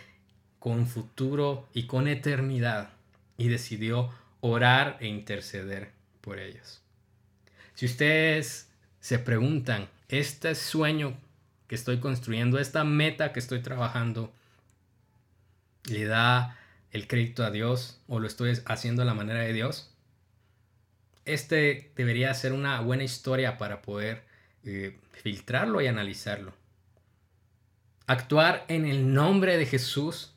con 0.60 0.88
futuro 0.88 1.68
y 1.74 1.86
con 1.86 2.08
eternidad, 2.08 2.90
y 3.38 3.50
decidió 3.50 4.10
orar 4.40 4.98
e 5.02 5.08
interceder 5.08 5.92
por 6.22 6.40
ellos. 6.40 6.82
Si 7.76 7.86
ustedes 7.86 8.70
se 9.02 9.20
preguntan, 9.20 9.90
este 10.08 10.56
sueño 10.56 11.18
que 11.68 11.76
estoy 11.76 12.00
construyendo, 12.00 12.58
esta 12.58 12.84
meta 12.84 13.34
que 13.34 13.40
estoy 13.40 13.62
trabajando, 13.62 14.34
le 15.86 16.06
da 16.06 16.58
el 16.96 17.08
crédito 17.08 17.44
a 17.44 17.52
Dios 17.52 18.00
o 18.08 18.20
lo 18.20 18.28
estoy 18.28 18.58
haciendo 18.66 19.02
a 19.02 19.06
la 19.06 19.14
manera 19.14 19.42
de 19.42 19.52
Dios. 19.52 19.92
Este 21.26 21.92
debería 21.96 22.34
ser 22.34 22.54
una 22.54 22.80
buena 22.80 23.04
historia 23.04 23.58
para 23.58 23.82
poder 23.82 24.24
eh, 24.64 24.98
filtrarlo 25.12 25.82
y 25.82 25.88
analizarlo. 25.88 26.54
Actuar 28.08 28.64
en 28.70 28.86
el 28.86 29.14
nombre 29.14 29.58
de 29.58 29.66
Jesús 29.66 30.36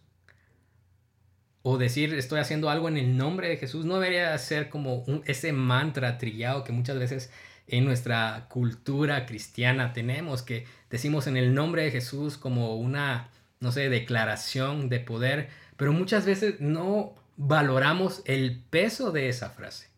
o 1.63 1.79
decir 1.79 2.13
estoy 2.15 2.41
haciendo 2.41 2.71
algo 2.71 2.89
en 2.89 2.97
el 2.97 3.17
nombre 3.17 3.49
de 3.49 3.57
Jesús 3.57 3.85
no 3.85 4.01
debería 4.01 4.37
ser 4.39 4.69
como 4.69 5.05
ese 5.27 5.53
mantra 5.53 6.19
trillado 6.19 6.65
que 6.65 6.73
muchas 6.73 6.99
veces 6.99 7.31
en 7.69 7.85
nuestra 7.85 8.47
cultura 8.49 9.27
cristiana 9.27 9.93
tenemos, 9.93 10.43
que 10.43 10.67
decimos 10.91 11.29
en 11.29 11.37
el 11.37 11.55
nombre 11.55 11.83
de 11.83 11.91
Jesús 11.93 12.37
como 12.37 12.77
una, 12.77 13.29
no 13.61 13.71
sé, 13.71 13.91
declaración 13.91 14.89
de 14.89 15.01
poder, 15.01 15.51
pero 15.79 15.95
muchas 15.95 16.27
veces 16.27 16.61
no 16.61 17.15
valoramos 17.39 18.21
el 18.27 18.61
peso 18.69 19.13
de 19.13 19.31
esa 19.31 19.49
frase. 19.49 19.89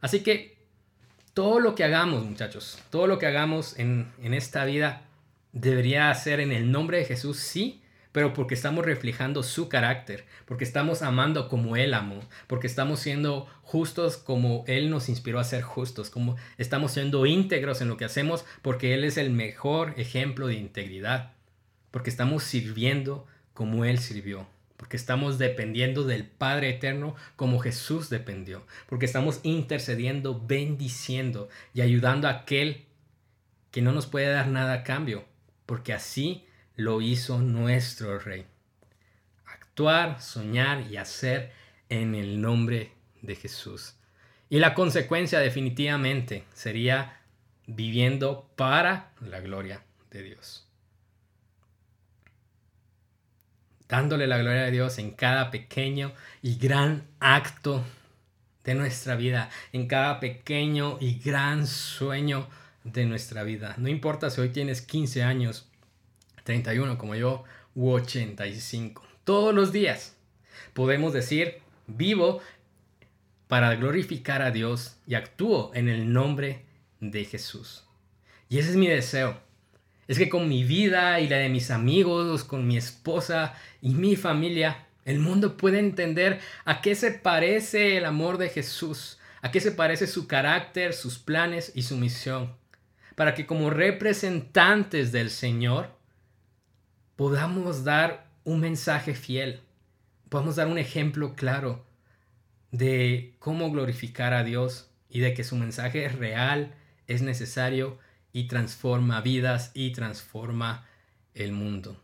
Así 0.00 0.24
que 0.24 0.58
todo 1.34 1.60
lo 1.60 1.76
que 1.76 1.84
hagamos, 1.84 2.24
muchachos, 2.24 2.78
todo 2.90 3.06
lo 3.06 3.18
que 3.18 3.26
hagamos 3.26 3.78
en, 3.78 4.10
en 4.22 4.34
esta 4.34 4.64
vida 4.64 5.02
debería 5.52 6.12
ser 6.14 6.40
en 6.40 6.50
el 6.50 6.72
nombre 6.72 6.98
de 6.98 7.04
Jesús, 7.04 7.36
sí, 7.38 7.82
pero 8.12 8.32
porque 8.32 8.54
estamos 8.54 8.84
reflejando 8.84 9.42
su 9.42 9.68
carácter, 9.68 10.24
porque 10.46 10.64
estamos 10.64 11.02
amando 11.02 11.48
como 11.48 11.76
Él 11.76 11.94
amó, 11.94 12.20
porque 12.46 12.66
estamos 12.66 13.00
siendo 13.00 13.46
justos 13.62 14.16
como 14.16 14.64
Él 14.66 14.90
nos 14.90 15.08
inspiró 15.08 15.38
a 15.38 15.44
ser 15.44 15.62
justos, 15.62 16.10
como 16.10 16.36
estamos 16.58 16.92
siendo 16.92 17.26
íntegros 17.26 17.80
en 17.80 17.88
lo 17.88 17.96
que 17.96 18.06
hacemos, 18.06 18.44
porque 18.62 18.94
Él 18.94 19.04
es 19.04 19.16
el 19.16 19.30
mejor 19.30 19.94
ejemplo 19.96 20.46
de 20.46 20.54
integridad, 20.54 21.34
porque 21.90 22.10
estamos 22.10 22.42
sirviendo 22.42 23.26
como 23.52 23.84
Él 23.84 23.98
sirvió, 23.98 24.46
porque 24.80 24.96
estamos 24.96 25.36
dependiendo 25.36 26.04
del 26.04 26.24
Padre 26.24 26.70
Eterno 26.70 27.14
como 27.36 27.58
Jesús 27.58 28.08
dependió, 28.08 28.66
porque 28.88 29.04
estamos 29.04 29.40
intercediendo, 29.42 30.40
bendiciendo 30.40 31.50
y 31.74 31.82
ayudando 31.82 32.26
a 32.26 32.30
aquel 32.30 32.86
que 33.70 33.82
no 33.82 33.92
nos 33.92 34.06
puede 34.06 34.32
dar 34.32 34.48
nada 34.48 34.72
a 34.72 34.82
cambio, 34.82 35.26
porque 35.66 35.92
así 35.92 36.46
lo 36.76 37.02
hizo 37.02 37.40
nuestro 37.40 38.18
Rey. 38.20 38.46
Actuar, 39.44 40.22
soñar 40.22 40.90
y 40.90 40.96
hacer 40.96 41.52
en 41.90 42.14
el 42.14 42.40
nombre 42.40 42.92
de 43.20 43.36
Jesús. 43.36 43.96
Y 44.48 44.60
la 44.60 44.72
consecuencia 44.72 45.40
definitivamente 45.40 46.44
sería 46.54 47.20
viviendo 47.66 48.50
para 48.56 49.12
la 49.20 49.40
gloria 49.40 49.84
de 50.10 50.22
Dios. 50.22 50.69
Dándole 53.90 54.28
la 54.28 54.38
gloria 54.38 54.62
de 54.62 54.70
Dios 54.70 54.98
en 54.98 55.10
cada 55.10 55.50
pequeño 55.50 56.12
y 56.42 56.56
gran 56.56 57.08
acto 57.18 57.84
de 58.62 58.74
nuestra 58.74 59.16
vida, 59.16 59.50
en 59.72 59.88
cada 59.88 60.20
pequeño 60.20 60.96
y 61.00 61.18
gran 61.18 61.66
sueño 61.66 62.46
de 62.84 63.04
nuestra 63.04 63.42
vida. 63.42 63.74
No 63.78 63.88
importa 63.88 64.30
si 64.30 64.40
hoy 64.40 64.50
tienes 64.50 64.80
15 64.80 65.24
años, 65.24 65.68
31 66.44 66.98
como 66.98 67.16
yo, 67.16 67.42
u 67.74 67.90
85. 67.90 69.02
Todos 69.24 69.52
los 69.52 69.72
días 69.72 70.16
podemos 70.72 71.12
decir, 71.12 71.58
vivo 71.88 72.40
para 73.48 73.74
glorificar 73.74 74.40
a 74.40 74.52
Dios 74.52 74.98
y 75.06 75.16
actúo 75.16 75.72
en 75.74 75.88
el 75.88 76.12
nombre 76.12 76.64
de 77.00 77.24
Jesús. 77.24 77.84
Y 78.48 78.58
ese 78.58 78.70
es 78.70 78.76
mi 78.76 78.86
deseo. 78.86 79.49
Es 80.10 80.18
que 80.18 80.28
con 80.28 80.48
mi 80.48 80.64
vida 80.64 81.20
y 81.20 81.28
la 81.28 81.36
de 81.36 81.48
mis 81.48 81.70
amigos, 81.70 82.42
con 82.42 82.66
mi 82.66 82.76
esposa 82.76 83.54
y 83.80 83.90
mi 83.90 84.16
familia, 84.16 84.88
el 85.04 85.20
mundo 85.20 85.56
puede 85.56 85.78
entender 85.78 86.40
a 86.64 86.80
qué 86.80 86.96
se 86.96 87.12
parece 87.12 87.96
el 87.96 88.04
amor 88.04 88.36
de 88.36 88.48
Jesús, 88.48 89.20
a 89.40 89.52
qué 89.52 89.60
se 89.60 89.70
parece 89.70 90.08
su 90.08 90.26
carácter, 90.26 90.94
sus 90.94 91.20
planes 91.20 91.70
y 91.76 91.82
su 91.82 91.96
misión, 91.96 92.56
para 93.14 93.34
que 93.34 93.46
como 93.46 93.70
representantes 93.70 95.12
del 95.12 95.30
Señor 95.30 95.96
podamos 97.14 97.84
dar 97.84 98.26
un 98.42 98.58
mensaje 98.58 99.14
fiel, 99.14 99.60
podamos 100.28 100.56
dar 100.56 100.66
un 100.66 100.78
ejemplo 100.78 101.36
claro 101.36 101.86
de 102.72 103.36
cómo 103.38 103.70
glorificar 103.70 104.34
a 104.34 104.42
Dios 104.42 104.90
y 105.08 105.20
de 105.20 105.34
que 105.34 105.44
su 105.44 105.54
mensaje 105.54 106.04
es 106.04 106.16
real, 106.16 106.74
es 107.06 107.22
necesario 107.22 108.00
y 108.32 108.44
transforma 108.44 109.20
vidas 109.20 109.70
y 109.74 109.92
transforma 109.92 110.86
el 111.34 111.52
mundo. 111.52 111.96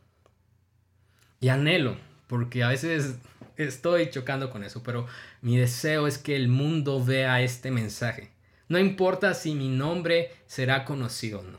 Y 1.41 1.49
anhelo 1.49 1.97
porque 2.27 2.63
a 2.63 2.69
veces 2.69 3.19
estoy 3.57 4.11
chocando 4.11 4.51
con 4.51 4.65
eso, 4.65 4.83
pero 4.83 5.07
mi 5.43 5.57
deseo 5.57 6.07
es 6.07 6.19
que 6.19 6.37
el 6.37 6.49
mundo 6.49 7.05
vea 7.05 7.41
este 7.43 7.71
mensaje. 7.71 8.31
No 8.69 8.79
importa 8.79 9.35
si 9.35 9.55
mi 9.55 9.69
nombre 9.69 10.35
será 10.47 10.85
conocido 10.85 11.41
o 11.41 11.45
no, 11.45 11.59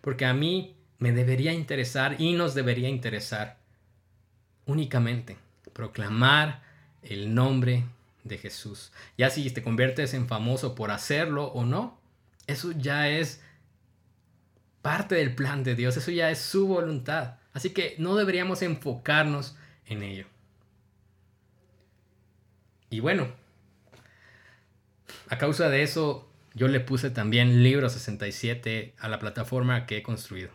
porque 0.00 0.26
a 0.26 0.34
mí 0.34 0.76
me 0.98 1.12
debería 1.12 1.52
interesar 1.52 2.20
y 2.20 2.34
nos 2.34 2.54
debería 2.54 2.88
interesar 2.88 3.58
únicamente 4.66 5.36
proclamar 5.72 6.62
el 7.02 7.34
nombre 7.34 7.84
de 8.24 8.38
Jesús. 8.38 8.92
Ya 9.18 9.30
si 9.30 9.50
te 9.50 9.62
conviertes 9.62 10.14
en 10.14 10.28
famoso 10.28 10.74
por 10.74 10.90
hacerlo 10.90 11.46
o 11.46 11.64
no, 11.64 11.98
eso 12.46 12.72
ya 12.72 13.08
es 13.08 13.42
parte 14.82 15.14
del 15.14 15.34
plan 15.34 15.64
de 15.64 15.74
Dios, 15.74 15.96
eso 15.96 16.10
ya 16.10 16.30
es 16.30 16.38
su 16.38 16.66
voluntad. 16.66 17.36
Así 17.52 17.70
que 17.70 17.94
no 17.98 18.16
deberíamos 18.16 18.62
enfocarnos 18.62 19.56
en 19.86 20.02
ello. 20.02 20.26
Y 22.90 23.00
bueno, 23.00 23.28
a 25.28 25.38
causa 25.38 25.70
de 25.70 25.82
eso, 25.82 26.30
yo 26.54 26.68
le 26.68 26.80
puse 26.80 27.10
también 27.10 27.62
Libro 27.62 27.88
67 27.88 28.94
a 28.98 29.08
la 29.08 29.18
plataforma 29.18 29.86
que 29.86 29.98
he 29.98 30.02
construido. 30.02 30.50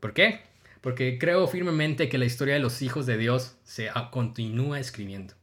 ¿Por 0.00 0.12
qué? 0.12 0.40
Porque 0.80 1.18
creo 1.18 1.46
firmemente 1.46 2.08
que 2.08 2.18
la 2.18 2.24
historia 2.24 2.54
de 2.54 2.60
los 2.60 2.82
hijos 2.82 3.06
de 3.06 3.16
Dios 3.16 3.56
se 3.64 3.90
continúa 4.10 4.80
escribiendo. 4.80 5.34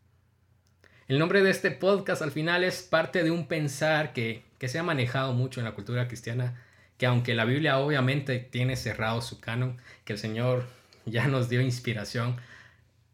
El 1.07 1.19
nombre 1.19 1.41
de 1.41 1.49
este 1.49 1.71
podcast 1.71 2.21
al 2.21 2.31
final 2.31 2.63
es 2.63 2.83
parte 2.83 3.23
de 3.23 3.31
un 3.31 3.47
pensar 3.47 4.13
que, 4.13 4.43
que 4.57 4.67
se 4.67 4.77
ha 4.77 4.83
manejado 4.83 5.33
mucho 5.33 5.59
en 5.59 5.65
la 5.65 5.73
cultura 5.73 6.07
cristiana, 6.07 6.61
que 7.01 7.07
aunque 7.07 7.33
la 7.33 7.45
Biblia 7.45 7.79
obviamente 7.79 8.37
tiene 8.37 8.75
cerrado 8.75 9.23
su 9.23 9.39
canon, 9.39 9.77
que 10.05 10.13
el 10.13 10.19
Señor 10.19 10.67
ya 11.07 11.25
nos 11.25 11.49
dio 11.49 11.59
inspiración 11.59 12.35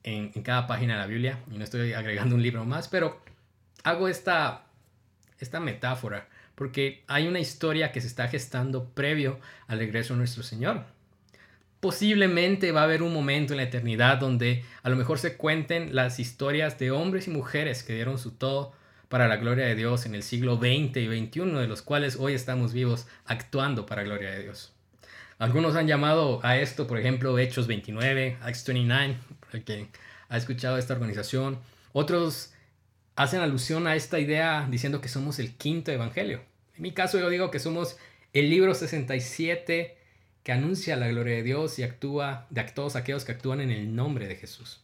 en, 0.03 0.27
cada 0.43 0.67
página 0.67 0.95
de 0.95 0.99
la 0.99 1.07
Biblia, 1.07 1.39
y 1.49 1.57
no 1.57 1.63
estoy 1.63 1.93
agregando 1.93 2.35
un 2.35 2.41
libro 2.41 2.65
más, 2.65 2.89
pero 2.89 3.21
hago 3.85 4.09
esta, 4.09 4.65
esta 5.39 5.61
metáfora, 5.61 6.27
porque 6.55 7.05
hay 7.07 7.29
una 7.29 7.39
historia 7.39 7.93
que 7.93 8.01
se 8.01 8.07
está 8.07 8.27
gestando 8.27 8.89
previo 8.89 9.39
al 9.67 9.79
regreso 9.79 10.15
de 10.15 10.17
nuestro 10.17 10.43
Señor. 10.43 10.83
Posiblemente 11.79 12.73
va 12.73 12.81
a 12.81 12.83
haber 12.83 13.01
un 13.01 13.13
momento 13.13 13.53
en 13.53 13.57
la 13.57 13.63
eternidad 13.63 14.17
donde 14.17 14.65
a 14.83 14.89
lo 14.89 14.97
mejor 14.97 15.17
se 15.17 15.37
cuenten 15.37 15.95
las 15.95 16.19
historias 16.19 16.77
de 16.77 16.91
hombres 16.91 17.27
y 17.27 17.31
mujeres 17.31 17.83
que 17.83 17.93
dieron 17.93 18.17
su 18.17 18.31
todo 18.31 18.73
para 19.09 19.27
la 19.27 19.37
gloria 19.37 19.65
de 19.65 19.75
Dios 19.75 20.05
en 20.05 20.15
el 20.15 20.23
siglo 20.23 20.57
XX 20.57 20.97
y 20.97 21.07
XXI, 21.07 21.39
de 21.51 21.67
los 21.67 21.81
cuales 21.81 22.17
hoy 22.17 22.33
estamos 22.33 22.73
vivos 22.73 23.07
actuando 23.25 23.85
para 23.85 24.01
la 24.01 24.09
gloria 24.09 24.31
de 24.31 24.43
Dios. 24.43 24.73
Algunos 25.39 25.75
han 25.75 25.87
llamado 25.87 26.39
a 26.43 26.57
esto, 26.57 26.87
por 26.87 26.97
ejemplo, 26.97 27.37
Hechos 27.37 27.67
29, 27.67 28.37
Acts 28.41 28.65
29, 28.65 29.17
el 29.53 29.63
que 29.63 29.87
ha 30.29 30.37
escuchado 30.37 30.77
esta 30.77 30.93
organización. 30.93 31.59
Otros 31.93 32.53
hacen 33.15 33.41
alusión 33.41 33.87
a 33.87 33.95
esta 33.95 34.19
idea 34.19 34.67
diciendo 34.69 34.99
que 34.99 35.09
somos 35.09 35.39
el 35.39 35.55
quinto 35.55 35.91
evangelio. 35.91 36.41
En 36.75 36.81
mi 36.83 36.91
caso 36.91 37.19
yo 37.19 37.29
digo 37.29 37.51
que 37.51 37.59
somos 37.59 37.97
el 38.33 38.49
libro 38.49 38.73
67 38.73 39.97
que 40.43 40.51
anuncia 40.51 40.95
la 40.95 41.07
gloria 41.07 41.35
de 41.35 41.43
Dios 41.43 41.77
y 41.77 41.83
actúa 41.83 42.47
de 42.49 42.63
todos 42.63 42.95
aquellos 42.95 43.25
que 43.25 43.33
actúan 43.33 43.59
en 43.59 43.69
el 43.69 43.95
nombre 43.95 44.27
de 44.27 44.35
Jesús. 44.35 44.81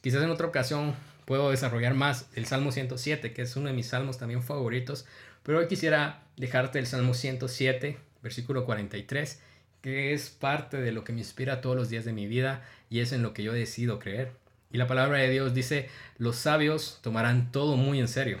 Quizás 0.00 0.22
en 0.22 0.30
otra 0.30 0.46
ocasión 0.46 0.94
puedo 1.24 1.50
desarrollar 1.50 1.94
más 1.94 2.28
el 2.34 2.46
Salmo 2.46 2.72
107, 2.72 3.32
que 3.32 3.42
es 3.42 3.56
uno 3.56 3.68
de 3.68 3.74
mis 3.74 3.88
salmos 3.88 4.18
también 4.18 4.42
favoritos, 4.42 5.06
pero 5.42 5.58
hoy 5.58 5.68
quisiera 5.68 6.22
dejarte 6.36 6.78
el 6.78 6.86
Salmo 6.86 7.14
107 7.14 7.98
versículo 8.22 8.64
43, 8.64 9.40
que 9.82 10.14
es 10.14 10.30
parte 10.30 10.78
de 10.78 10.92
lo 10.92 11.04
que 11.04 11.12
me 11.12 11.18
inspira 11.18 11.60
todos 11.60 11.76
los 11.76 11.88
días 11.88 12.04
de 12.04 12.12
mi 12.12 12.26
vida 12.26 12.62
y 12.88 13.00
es 13.00 13.12
en 13.12 13.22
lo 13.22 13.34
que 13.34 13.42
yo 13.42 13.52
decido 13.52 13.98
creer. 13.98 14.32
Y 14.70 14.78
la 14.78 14.86
palabra 14.86 15.18
de 15.18 15.28
Dios 15.28 15.52
dice, 15.52 15.90
los 16.16 16.36
sabios 16.36 17.00
tomarán 17.02 17.52
todo 17.52 17.76
muy 17.76 18.00
en 18.00 18.08
serio, 18.08 18.38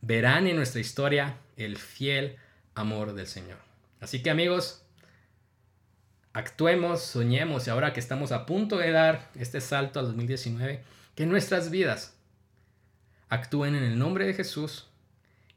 verán 0.00 0.46
en 0.46 0.56
nuestra 0.56 0.80
historia 0.80 1.36
el 1.56 1.76
fiel 1.76 2.36
amor 2.74 3.14
del 3.14 3.26
Señor. 3.26 3.58
Así 4.00 4.22
que 4.22 4.30
amigos, 4.30 4.82
actuemos, 6.32 7.02
soñemos 7.02 7.66
y 7.66 7.70
ahora 7.70 7.92
que 7.92 8.00
estamos 8.00 8.32
a 8.32 8.46
punto 8.46 8.78
de 8.78 8.90
dar 8.90 9.30
este 9.36 9.60
salto 9.60 10.00
al 10.00 10.06
2019, 10.06 10.82
que 11.14 11.26
nuestras 11.26 11.70
vidas 11.70 12.14
actúen 13.28 13.74
en 13.74 13.82
el 13.82 13.98
nombre 13.98 14.26
de 14.26 14.34
Jesús 14.34 14.86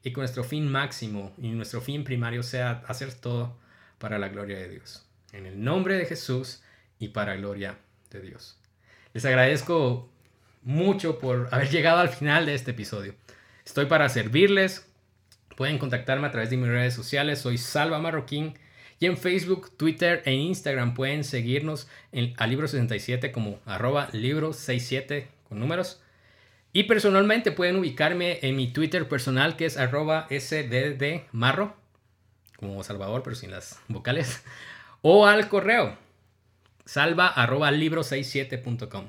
y 0.02 0.12
con 0.12 0.22
nuestro 0.22 0.44
fin 0.44 0.70
máximo 0.70 1.32
y 1.38 1.48
nuestro 1.50 1.80
fin 1.80 2.04
primario 2.04 2.42
sea 2.42 2.82
hacer 2.88 3.14
todo 3.14 3.56
para 3.98 4.18
la 4.18 4.28
gloria 4.28 4.58
de 4.58 4.68
Dios. 4.68 5.06
En 5.32 5.46
el 5.46 5.62
nombre 5.62 5.96
de 5.96 6.06
Jesús 6.06 6.62
y 6.98 7.08
para 7.08 7.34
la 7.34 7.40
gloria 7.40 7.78
de 8.10 8.20
Dios. 8.20 8.58
Les 9.12 9.24
agradezco 9.24 10.10
mucho 10.62 11.18
por 11.18 11.48
haber 11.52 11.70
llegado 11.70 12.00
al 12.00 12.08
final 12.08 12.46
de 12.46 12.54
este 12.54 12.72
episodio. 12.72 13.14
Estoy 13.64 13.86
para 13.86 14.08
servirles. 14.08 14.88
Pueden 15.56 15.78
contactarme 15.78 16.26
a 16.26 16.30
través 16.30 16.50
de 16.50 16.56
mis 16.56 16.68
redes 16.68 16.94
sociales. 16.94 17.40
Soy 17.40 17.58
Salva 17.58 17.98
Marroquín. 17.98 18.54
Y 18.98 19.06
en 19.06 19.16
Facebook, 19.16 19.76
Twitter 19.76 20.22
e 20.24 20.32
Instagram 20.32 20.94
pueden 20.94 21.24
seguirnos 21.24 21.88
en, 22.12 22.34
a 22.36 22.46
Libro67 22.46 23.32
como 23.32 23.58
arroba 23.66 24.08
libro67 24.12 25.26
con 25.48 25.58
números. 25.58 26.01
Y 26.72 26.84
personalmente 26.84 27.52
pueden 27.52 27.76
ubicarme 27.76 28.38
en 28.42 28.56
mi 28.56 28.72
Twitter 28.72 29.08
personal 29.08 29.56
que 29.56 29.66
es 29.66 29.76
arroba 29.76 30.26
sddmarro 30.30 31.76
como 32.56 32.82
Salvador, 32.84 33.22
pero 33.22 33.36
sin 33.36 33.50
las 33.50 33.80
vocales, 33.88 34.42
o 35.02 35.26
al 35.26 35.48
correo 35.48 35.98
salva 36.84 37.26
arroba 37.26 37.70
libro67.com. 37.72 39.06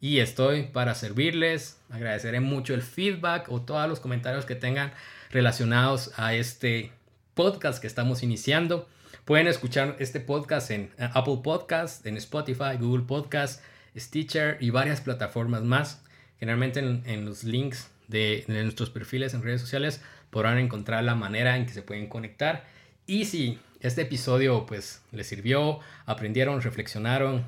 Y 0.00 0.18
estoy 0.18 0.64
para 0.64 0.94
servirles. 0.94 1.78
Agradeceré 1.88 2.40
mucho 2.40 2.74
el 2.74 2.82
feedback 2.82 3.50
o 3.50 3.62
todos 3.62 3.88
los 3.88 4.00
comentarios 4.00 4.44
que 4.44 4.54
tengan 4.54 4.92
relacionados 5.30 6.12
a 6.18 6.34
este 6.34 6.92
podcast 7.32 7.80
que 7.80 7.86
estamos 7.86 8.22
iniciando. 8.22 8.86
Pueden 9.24 9.46
escuchar 9.48 9.96
este 9.98 10.20
podcast 10.20 10.70
en 10.70 10.90
Apple 10.98 11.40
Podcast, 11.42 12.04
en 12.06 12.18
Spotify, 12.18 12.76
Google 12.78 13.06
Podcast, 13.06 13.62
Stitcher 13.96 14.58
y 14.60 14.68
varias 14.68 15.00
plataformas 15.00 15.62
más. 15.62 16.03
Generalmente 16.44 16.80
en, 16.80 17.24
los 17.24 17.42
links 17.42 17.88
de, 18.06 18.44
de, 18.46 18.62
nuestros 18.64 18.90
perfiles 18.90 19.32
en 19.32 19.42
redes 19.42 19.62
sociales 19.62 20.02
podrán 20.28 20.58
encontrar 20.58 21.02
la 21.02 21.14
manera 21.14 21.56
en 21.56 21.64
que 21.64 21.72
se 21.72 21.80
pueden 21.80 22.06
conectar 22.06 22.66
y 23.06 23.24
si 23.24 23.58
este 23.80 24.02
episodio 24.02 24.66
pues 24.66 25.00
les 25.10 25.26
sirvió, 25.26 25.80
aprendieron, 26.04 26.60
reflexionaron 26.60 27.46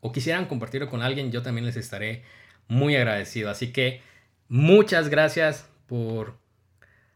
o 0.00 0.12
quisieran 0.12 0.46
compartirlo 0.46 0.88
con 0.88 1.02
alguien, 1.02 1.30
yo 1.30 1.42
también 1.42 1.66
les 1.66 1.76
estaré 1.76 2.22
muy 2.68 2.96
agradecido. 2.96 3.50
Así 3.50 3.70
que 3.70 4.00
muchas 4.48 5.10
gracias 5.10 5.66
por 5.86 6.38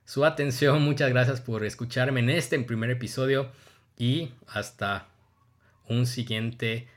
su 0.05 0.27
atención, 0.27 0.83
muchas 0.83 1.09
gracias 1.09 1.41
por 1.41 1.65
escucharme 1.65 2.21
en 2.21 2.29
este 2.29 2.61
primer 2.61 2.91
episodio 2.91 3.51
y 3.97 4.33
hasta 4.49 5.09
un 5.89 6.05
siguiente 6.05 6.89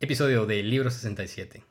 episodio 0.00 0.46
de 0.46 0.64
Libro 0.64 0.90
67. 0.90 1.69